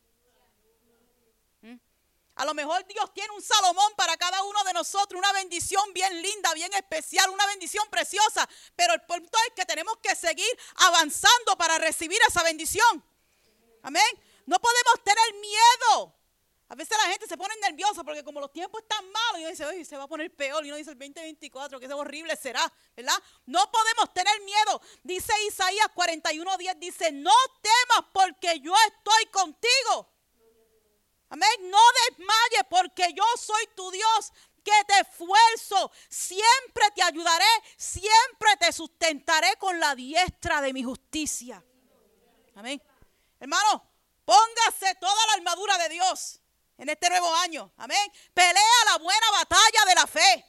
A 2.35 2.45
lo 2.45 2.53
mejor 2.53 2.85
Dios 2.87 3.13
tiene 3.13 3.31
un 3.33 3.41
Salomón 3.41 3.91
para 3.95 4.15
cada 4.17 4.41
uno 4.43 4.63
de 4.63 4.73
nosotros, 4.73 5.19
una 5.19 5.33
bendición 5.33 5.93
bien 5.93 6.21
linda, 6.21 6.53
bien 6.53 6.71
especial, 6.73 7.29
una 7.29 7.45
bendición 7.45 7.85
preciosa. 7.89 8.47
Pero 8.75 8.93
el 8.93 9.01
punto 9.01 9.37
es 9.47 9.53
que 9.55 9.65
tenemos 9.65 9.97
que 9.97 10.15
seguir 10.15 10.49
avanzando 10.75 11.57
para 11.57 11.77
recibir 11.77 12.19
esa 12.27 12.41
bendición. 12.41 13.03
Amén. 13.83 14.03
No 14.45 14.59
podemos 14.59 15.03
tener 15.03 15.39
miedo. 15.39 16.15
A 16.71 16.75
veces 16.75 16.97
la 16.97 17.09
gente 17.09 17.27
se 17.27 17.35
pone 17.35 17.53
nerviosa 17.57 18.01
porque 18.01 18.23
como 18.23 18.39
los 18.39 18.49
tiempos 18.53 18.81
están 18.81 19.03
malos, 19.11 19.39
y 19.39 19.41
uno 19.41 19.49
dice, 19.49 19.65
oye, 19.65 19.83
se 19.83 19.97
va 19.97 20.03
a 20.03 20.07
poner 20.07 20.33
peor, 20.33 20.65
y 20.65 20.69
uno 20.69 20.77
dice 20.77 20.91
el 20.91 20.97
2024, 20.97 21.77
que 21.81 21.85
es 21.85 21.91
horrible 21.91 22.33
será, 22.37 22.61
¿verdad? 22.95 23.21
No 23.45 23.69
podemos 23.69 24.13
tener 24.13 24.39
miedo. 24.43 24.81
Dice 25.03 25.33
Isaías 25.49 25.87
41:10, 25.93 26.79
dice, 26.79 27.11
no 27.11 27.33
temas 27.61 28.09
porque 28.13 28.61
yo 28.61 28.73
estoy 28.87 29.25
contigo. 29.33 30.09
Amén. 31.27 31.49
No 31.63 31.77
desmayes 32.07 32.63
porque 32.69 33.11
yo 33.13 33.23
soy 33.37 33.67
tu 33.75 33.91
Dios 33.91 34.31
que 34.63 34.71
te 34.87 34.99
esfuerzo. 35.01 35.91
Siempre 36.07 36.89
te 36.95 37.03
ayudaré. 37.03 37.51
Siempre 37.75 38.55
te 38.57 38.71
sustentaré 38.71 39.57
con 39.57 39.77
la 39.77 39.93
diestra 39.93 40.61
de 40.61 40.71
mi 40.71 40.83
justicia. 40.83 41.61
Amén. 42.55 42.81
Hermano, 43.41 43.89
póngase 44.23 44.95
toda 45.01 45.25
la 45.27 45.33
armadura 45.33 45.77
de 45.77 45.89
Dios 45.89 46.41
en 46.81 46.89
este 46.89 47.09
nuevo 47.09 47.31
año. 47.35 47.71
Amén. 47.77 48.11
Pelea 48.33 48.85
la 48.85 48.97
buena 48.97 49.31
batalla 49.33 49.85
de 49.85 49.95
la 49.95 50.07
fe. 50.07 50.45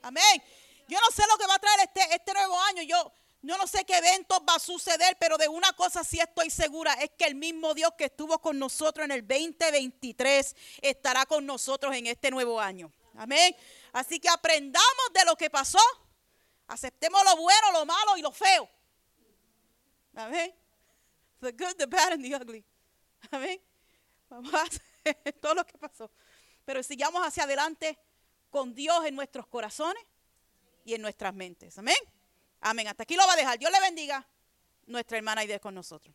Amén. 0.00 0.42
Yo 0.88 0.98
no 0.98 1.10
sé 1.14 1.22
lo 1.30 1.36
que 1.36 1.46
va 1.46 1.56
a 1.56 1.58
traer 1.58 1.80
este, 1.80 2.14
este 2.14 2.32
nuevo 2.32 2.58
año. 2.62 2.82
Yo, 2.84 3.12
yo 3.42 3.58
no 3.58 3.66
sé 3.66 3.84
qué 3.84 3.98
eventos 3.98 4.40
va 4.48 4.54
a 4.54 4.58
suceder, 4.58 5.18
pero 5.20 5.36
de 5.36 5.46
una 5.46 5.74
cosa 5.74 6.02
sí 6.02 6.18
estoy 6.18 6.48
segura, 6.48 6.94
es 6.94 7.10
que 7.10 7.26
el 7.26 7.34
mismo 7.34 7.74
Dios 7.74 7.90
que 7.98 8.06
estuvo 8.06 8.38
con 8.38 8.58
nosotros 8.58 9.04
en 9.04 9.10
el 9.10 9.28
2023 9.28 10.56
estará 10.80 11.26
con 11.26 11.44
nosotros 11.44 11.94
en 11.94 12.06
este 12.06 12.30
nuevo 12.30 12.58
año. 12.58 12.90
Amén. 13.18 13.54
Así 13.92 14.18
que 14.18 14.30
aprendamos 14.30 15.12
de 15.12 15.26
lo 15.26 15.36
que 15.36 15.50
pasó. 15.50 15.78
Aceptemos 16.66 17.22
lo 17.24 17.36
bueno, 17.36 17.72
lo 17.72 17.84
malo 17.84 18.16
y 18.16 18.22
lo 18.22 18.32
feo. 18.32 18.70
Amén. 20.14 20.54
The 21.42 21.52
good, 21.52 21.76
the 21.76 21.84
bad 21.84 22.14
and 22.14 22.24
the 22.24 22.34
ugly. 22.34 22.64
Amén. 23.30 23.60
Vamos 24.30 24.54
a 24.54 24.93
todo 25.40 25.54
lo 25.54 25.66
que 25.66 25.78
pasó. 25.78 26.10
Pero 26.64 26.82
sigamos 26.82 27.26
hacia 27.26 27.44
adelante 27.44 27.98
con 28.50 28.74
Dios 28.74 29.04
en 29.04 29.14
nuestros 29.14 29.46
corazones 29.46 30.02
y 30.84 30.94
en 30.94 31.02
nuestras 31.02 31.34
mentes. 31.34 31.76
Amén. 31.78 31.96
Amén. 32.60 32.88
Hasta 32.88 33.02
aquí 33.02 33.16
lo 33.16 33.26
va 33.26 33.32
a 33.34 33.36
dejar. 33.36 33.58
Dios 33.58 33.70
le 33.70 33.80
bendiga. 33.80 34.26
Nuestra 34.86 35.16
hermana 35.16 35.40
Aide 35.40 35.60
con 35.60 35.74
nosotros. 35.74 36.14